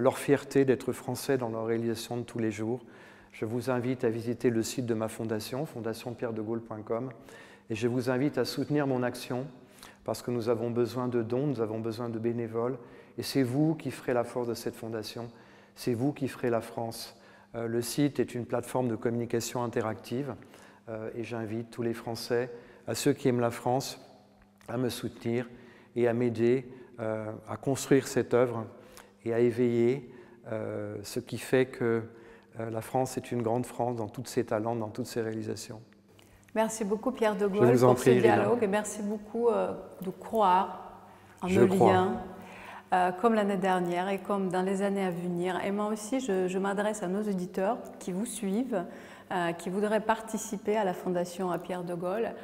leur 0.00 0.18
fierté 0.18 0.64
d'être 0.64 0.92
français 0.92 1.38
dans 1.38 1.48
leur 1.48 1.66
réalisation 1.66 2.16
de 2.16 2.22
tous 2.22 2.38
les 2.38 2.50
jours. 2.50 2.84
Je 3.32 3.44
vous 3.44 3.70
invite 3.70 4.04
à 4.04 4.10
visiter 4.10 4.50
le 4.50 4.62
site 4.62 4.86
de 4.86 4.94
ma 4.94 5.08
fondation, 5.08 5.66
fondationpierredegaulle.com, 5.66 7.10
et 7.70 7.74
je 7.74 7.88
vous 7.88 8.10
invite 8.10 8.38
à 8.38 8.44
soutenir 8.44 8.86
mon 8.86 9.02
action 9.02 9.46
parce 10.04 10.22
que 10.22 10.30
nous 10.30 10.48
avons 10.48 10.70
besoin 10.70 11.08
de 11.08 11.22
dons, 11.22 11.46
nous 11.46 11.60
avons 11.60 11.80
besoin 11.80 12.08
de 12.08 12.18
bénévoles, 12.18 12.78
et 13.18 13.22
c'est 13.22 13.42
vous 13.42 13.74
qui 13.74 13.90
ferez 13.90 14.12
la 14.12 14.24
force 14.24 14.48
de 14.48 14.54
cette 14.54 14.76
fondation, 14.76 15.28
c'est 15.74 15.94
vous 15.94 16.12
qui 16.12 16.28
ferez 16.28 16.50
la 16.50 16.60
France. 16.60 17.16
Euh, 17.54 17.66
le 17.66 17.80
site 17.80 18.20
est 18.20 18.34
une 18.34 18.44
plateforme 18.44 18.88
de 18.88 18.96
communication 18.96 19.64
interactive, 19.64 20.34
euh, 20.88 21.10
et 21.16 21.24
j'invite 21.24 21.70
tous 21.70 21.82
les 21.82 21.94
Français, 21.94 22.50
à 22.86 22.94
ceux 22.94 23.14
qui 23.14 23.28
aiment 23.28 23.40
la 23.40 23.50
France, 23.50 23.98
à 24.68 24.76
me 24.76 24.90
soutenir 24.90 25.48
et 25.96 26.06
à 26.06 26.12
m'aider 26.12 26.66
euh, 27.00 27.32
à 27.48 27.56
construire 27.56 28.06
cette 28.06 28.34
œuvre 28.34 28.66
et 29.24 29.34
à 29.34 29.40
éveiller 29.40 30.10
ce 31.02 31.20
qui 31.20 31.38
fait 31.38 31.66
que 31.66 32.02
la 32.58 32.80
France 32.80 33.16
est 33.16 33.32
une 33.32 33.42
grande 33.42 33.64
France 33.64 33.96
dans 33.96 34.08
tous 34.08 34.26
ses 34.26 34.44
talents, 34.44 34.76
dans 34.76 34.90
toutes 34.90 35.06
ses 35.06 35.22
réalisations. 35.22 35.80
Merci 36.54 36.84
beaucoup 36.84 37.10
Pierre 37.10 37.34
de 37.34 37.48
Gaulle 37.48 37.76
pour 37.76 37.98
ce 37.98 38.10
dialogue 38.10 38.62
et 38.62 38.68
merci 38.68 39.02
beaucoup 39.02 39.48
euh, 39.48 39.72
de 40.02 40.10
croire 40.10 40.92
en 41.42 41.48
nos 41.48 41.66
liens. 41.66 42.20
Euh, 42.92 43.10
comme 43.10 43.34
l'année 43.34 43.56
dernière 43.56 44.08
et 44.08 44.18
comme 44.18 44.50
dans 44.50 44.62
les 44.62 44.82
années 44.82 45.04
à 45.04 45.10
venir. 45.10 45.58
Et 45.64 45.72
moi 45.72 45.86
aussi, 45.86 46.20
je, 46.20 46.58
m'adresse 46.58 47.02
à 47.02 47.08
nos 47.08 47.22
auditeurs 47.22 47.78
qui 47.98 48.12
vous 48.12 48.26
suivent, 48.26 48.84
euh, 49.32 49.50
qui 49.52 49.68
voudraient 49.68 50.02
participer 50.02 50.76
à 50.76 50.84
la 50.84 50.94
Fondation 50.94 51.50
à 51.50 51.58
Pierre 51.58 51.82
de 51.82 51.94
Gaulle. 51.94 52.34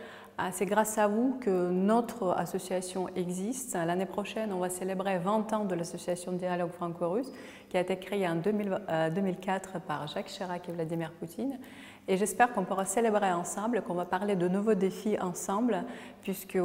C'est 0.52 0.66
grâce 0.66 0.98
à 0.98 1.06
vous 1.06 1.38
que 1.40 1.70
notre 1.70 2.30
association 2.30 3.08
existe. 3.14 3.74
L'année 3.74 4.06
prochaine, 4.06 4.52
on 4.52 4.58
va 4.58 4.70
célébrer 4.70 5.18
20 5.18 5.52
ans 5.52 5.64
de 5.64 5.74
l'association 5.74 6.32
Dialogue 6.32 6.70
franco-russe, 6.70 7.32
qui 7.68 7.76
a 7.76 7.80
été 7.80 7.96
créée 7.98 8.26
en 8.26 8.36
2004 8.36 9.80
par 9.80 10.06
Jacques 10.06 10.26
Chirac 10.26 10.68
et 10.68 10.72
Vladimir 10.72 11.12
Poutine. 11.12 11.58
Et 12.08 12.16
j'espère 12.16 12.52
qu'on 12.52 12.64
pourra 12.64 12.86
célébrer 12.86 13.32
ensemble, 13.32 13.82
qu'on 13.82 13.94
va 13.94 14.04
parler 14.04 14.34
de 14.34 14.48
nouveaux 14.48 14.74
défis 14.74 15.18
ensemble, 15.20 15.84
puisque 16.22 16.58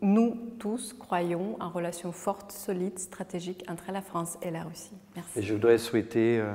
nous 0.00 0.36
tous 0.58 0.92
croyons 0.92 1.56
en 1.60 1.68
relation 1.68 2.12
forte, 2.12 2.52
solide, 2.52 2.98
stratégique 2.98 3.64
entre 3.68 3.92
la 3.92 4.02
France 4.02 4.38
et 4.42 4.50
la 4.50 4.62
Russie. 4.62 4.96
Merci. 5.14 5.38
Et 5.38 5.42
je 5.42 5.52
voudrais 5.52 5.78
souhaiter 5.78 6.38
euh, 6.38 6.52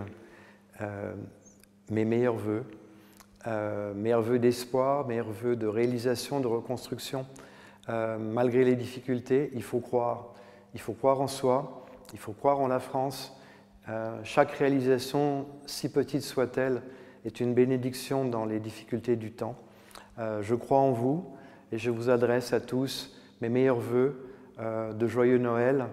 euh, 0.81 1.13
mes 1.89 2.05
meilleurs 2.05 2.35
voeux, 2.35 2.63
euh, 3.47 3.93
meilleurs 3.93 4.21
voeux 4.21 4.39
d'espoir, 4.39 5.07
meilleurs 5.07 5.31
voeux 5.31 5.55
de 5.55 5.67
réalisation, 5.67 6.39
de 6.39 6.47
reconstruction. 6.47 7.25
malgré 8.19 8.63
les 8.63 8.75
difficultés, 8.75 9.51
il 9.53 9.63
faut 9.63 9.79
croire. 9.79 10.33
Il 10.73 10.79
faut 10.79 10.93
croire 10.93 11.19
en 11.19 11.27
soi, 11.27 11.85
il 12.13 12.19
faut 12.19 12.31
croire 12.31 12.59
en 12.59 12.67
la 12.67 12.79
France. 12.79 13.35
chaque 14.23 14.51
réalisation, 14.51 15.45
si 15.65 15.91
petite 15.91 16.21
soit-elle, 16.21 16.81
est 17.25 17.39
une 17.39 17.53
bénédiction 17.53 18.25
dans 18.25 18.45
les 18.45 18.59
difficultés 18.59 19.15
du 19.15 19.31
temps. 19.31 19.55
Euh, 20.19 20.41
je 20.41 20.55
crois 20.55 20.79
en 20.79 20.91
vous 20.91 21.25
et 21.71 21.77
je 21.77 21.89
vous 21.89 22.09
adresse 22.09 22.53
à 22.53 22.59
tous 22.59 23.15
mes 23.41 23.49
meilleurs 23.49 23.79
euh, 24.59 24.93
de 24.93 25.07
joyeux 25.07 25.37
Noël, 25.37 25.85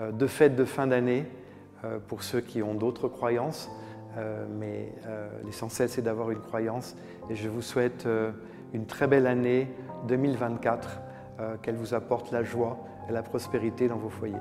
euh, 0.00 0.12
de 0.12 0.26
fêtes 0.26 0.56
de 0.56 0.64
fin 0.64 0.86
d'année 0.86 1.26
pour 2.08 2.22
ceux 2.22 2.40
qui 2.40 2.62
ont 2.62 2.72
d'autres 2.72 3.08
croyances. 3.08 3.70
Mais 4.58 4.92
l'essentiel, 5.44 5.88
c'est 5.88 6.02
d'avoir 6.02 6.30
une 6.30 6.40
croyance. 6.40 6.96
Et 7.30 7.36
je 7.36 7.48
vous 7.48 7.62
souhaite 7.62 8.06
une 8.72 8.86
très 8.86 9.06
belle 9.06 9.26
année 9.26 9.68
2024, 10.08 11.00
qu'elle 11.62 11.76
vous 11.76 11.94
apporte 11.94 12.30
la 12.30 12.42
joie 12.42 12.78
et 13.08 13.12
la 13.12 13.22
prospérité 13.22 13.88
dans 13.88 13.96
vos 13.96 14.08
foyers. 14.08 14.36